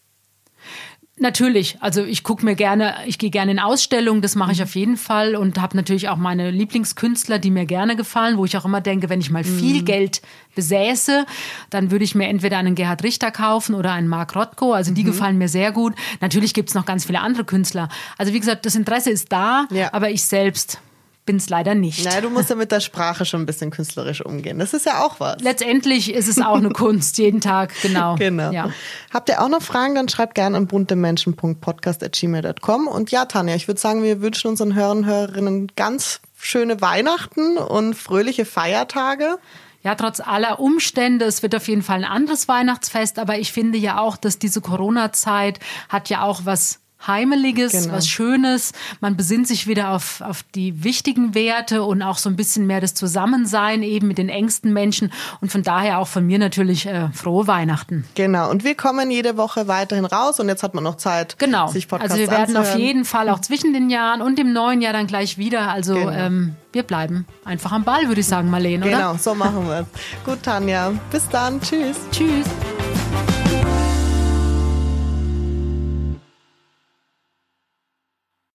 Natürlich, 1.17 1.77
also 1.79 2.03
ich 2.03 2.23
gucke 2.23 2.43
mir 2.43 2.55
gerne, 2.55 2.93
ich 3.05 3.17
gehe 3.17 3.29
gerne 3.29 3.51
in 3.51 3.59
Ausstellungen, 3.59 4.21
das 4.21 4.35
mache 4.35 4.51
ich 4.51 4.61
auf 4.61 4.75
jeden 4.75 4.97
Fall 4.97 5.37
und 5.37 5.61
habe 5.61 5.77
natürlich 5.77 6.09
auch 6.09 6.17
meine 6.17 6.51
Lieblingskünstler, 6.51 7.39
die 7.39 7.51
mir 7.51 7.65
gerne 7.65 7.95
gefallen, 7.95 8.37
wo 8.37 8.43
ich 8.43 8.57
auch 8.57 8.65
immer 8.65 8.81
denke, 8.81 9.09
wenn 9.09 9.21
ich 9.21 9.31
mal 9.31 9.45
viel 9.45 9.79
mhm. 9.81 9.85
Geld 9.85 10.21
besäße, 10.55 11.25
dann 11.69 11.89
würde 11.89 12.03
ich 12.03 12.15
mir 12.15 12.27
entweder 12.27 12.57
einen 12.57 12.75
Gerhard 12.75 13.01
Richter 13.03 13.31
kaufen 13.31 13.75
oder 13.75 13.93
einen 13.93 14.09
Mark 14.09 14.35
Rothko, 14.35 14.73
also 14.73 14.93
die 14.93 15.03
mhm. 15.03 15.07
gefallen 15.07 15.37
mir 15.37 15.47
sehr 15.47 15.71
gut. 15.71 15.95
Natürlich 16.19 16.53
gibt 16.53 16.67
es 16.67 16.75
noch 16.75 16.85
ganz 16.85 17.05
viele 17.05 17.21
andere 17.21 17.45
Künstler. 17.45 17.87
Also 18.17 18.33
wie 18.33 18.39
gesagt, 18.41 18.65
das 18.65 18.75
Interesse 18.75 19.09
ist 19.09 19.31
da, 19.31 19.67
ja. 19.71 19.93
aber 19.93 20.09
ich 20.09 20.25
selbst 20.25 20.81
bin 21.25 21.37
es 21.37 21.49
leider 21.49 21.73
nicht. 21.75 22.05
Naja, 22.05 22.21
du 22.21 22.29
musst 22.29 22.51
ja 22.51 22.55
mit 22.55 22.71
der 22.71 22.79
Sprache 22.79 23.25
schon 23.25 23.41
ein 23.41 23.45
bisschen 23.45 23.69
künstlerisch 23.71 24.23
umgehen. 24.23 24.59
Das 24.59 24.73
ist 24.73 24.85
ja 24.85 25.03
auch 25.03 25.19
was. 25.19 25.41
Letztendlich 25.41 26.13
ist 26.13 26.27
es 26.27 26.39
auch 26.39 26.57
eine 26.57 26.69
Kunst, 26.71 27.17
jeden 27.17 27.41
Tag, 27.41 27.73
genau. 27.81 28.13
Genau. 28.15 28.51
Ja. 28.51 28.69
Habt 29.11 29.29
ihr 29.29 29.41
auch 29.41 29.49
noch 29.49 29.63
Fragen, 29.63 29.95
dann 29.95 30.07
schreibt 30.07 30.35
gerne 30.35 30.57
an 30.57 30.67
buntemenschen.podcast.gmail.com. 30.67 32.87
Und 32.87 33.09
ja, 33.11 33.25
Tanja, 33.25 33.55
ich 33.55 33.67
würde 33.67 33.81
sagen, 33.81 34.03
wir 34.03 34.21
wünschen 34.21 34.49
unseren 34.49 34.75
Hörern 34.75 34.99
und 34.99 35.05
Hörerinnen 35.05 35.71
ganz 35.75 36.21
schöne 36.37 36.79
Weihnachten 36.81 37.57
und 37.57 37.95
fröhliche 37.95 38.45
Feiertage. 38.45 39.39
Ja, 39.81 39.95
trotz 39.95 40.19
aller 40.19 40.59
Umstände, 40.59 41.25
es 41.25 41.41
wird 41.43 41.55
auf 41.55 41.67
jeden 41.67 41.81
Fall 41.83 41.97
ein 41.97 42.05
anderes 42.05 42.47
Weihnachtsfest, 42.47 43.19
aber 43.19 43.37
ich 43.37 43.51
finde 43.51 43.77
ja 43.77 43.99
auch, 43.99 44.17
dass 44.17 44.39
diese 44.39 44.61
Corona-Zeit 44.61 45.59
hat 45.89 46.09
ja 46.09 46.23
auch 46.23 46.41
was 46.43 46.79
Heimeliges, 47.07 47.71
genau. 47.71 47.93
was 47.93 48.07
Schönes. 48.07 48.71
Man 48.99 49.15
besinnt 49.15 49.47
sich 49.47 49.67
wieder 49.67 49.91
auf, 49.91 50.21
auf 50.21 50.43
die 50.55 50.83
wichtigen 50.83 51.35
Werte 51.35 51.83
und 51.83 52.01
auch 52.01 52.17
so 52.17 52.29
ein 52.29 52.35
bisschen 52.35 52.67
mehr 52.67 52.81
das 52.81 52.93
Zusammensein 52.93 53.83
eben 53.83 54.07
mit 54.07 54.17
den 54.17 54.29
engsten 54.29 54.73
Menschen. 54.73 55.11
Und 55.41 55.51
von 55.51 55.63
daher 55.63 55.99
auch 55.99 56.07
von 56.07 56.25
mir 56.25 56.39
natürlich 56.39 56.85
äh, 56.85 57.09
frohe 57.13 57.47
Weihnachten. 57.47 58.05
Genau. 58.15 58.49
Und 58.49 58.63
wir 58.63 58.75
kommen 58.75 59.11
jede 59.11 59.37
Woche 59.37 59.67
weiterhin 59.67 60.05
raus 60.05 60.39
und 60.39 60.47
jetzt 60.47 60.63
hat 60.63 60.73
man 60.73 60.83
noch 60.83 60.97
Zeit, 60.97 61.37
genau. 61.37 61.67
sich 61.67 61.87
Podcasts 61.87 62.13
Also 62.13 62.23
wir 62.23 62.31
werden 62.31 62.55
anzuhören. 62.55 62.75
auf 62.75 62.79
jeden 62.79 63.05
Fall 63.05 63.29
auch 63.29 63.39
zwischen 63.39 63.73
den 63.73 63.89
Jahren 63.89 64.21
und 64.21 64.39
im 64.39 64.53
neuen 64.53 64.81
Jahr 64.81 64.93
dann 64.93 65.07
gleich 65.07 65.37
wieder. 65.37 65.69
Also 65.69 65.95
genau. 65.95 66.11
ähm, 66.11 66.55
wir 66.71 66.83
bleiben 66.83 67.25
einfach 67.45 67.71
am 67.71 67.83
Ball, 67.83 68.07
würde 68.07 68.21
ich 68.21 68.27
sagen, 68.27 68.49
Marlene, 68.49 68.85
oder? 68.85 68.95
Genau, 68.95 69.17
so 69.17 69.33
machen 69.33 69.67
wir 69.67 69.81
es. 69.81 70.25
Gut, 70.25 70.43
Tanja. 70.43 70.91
Bis 71.11 71.27
dann. 71.29 71.61
Tschüss. 71.61 71.97
Tschüss. 72.11 72.45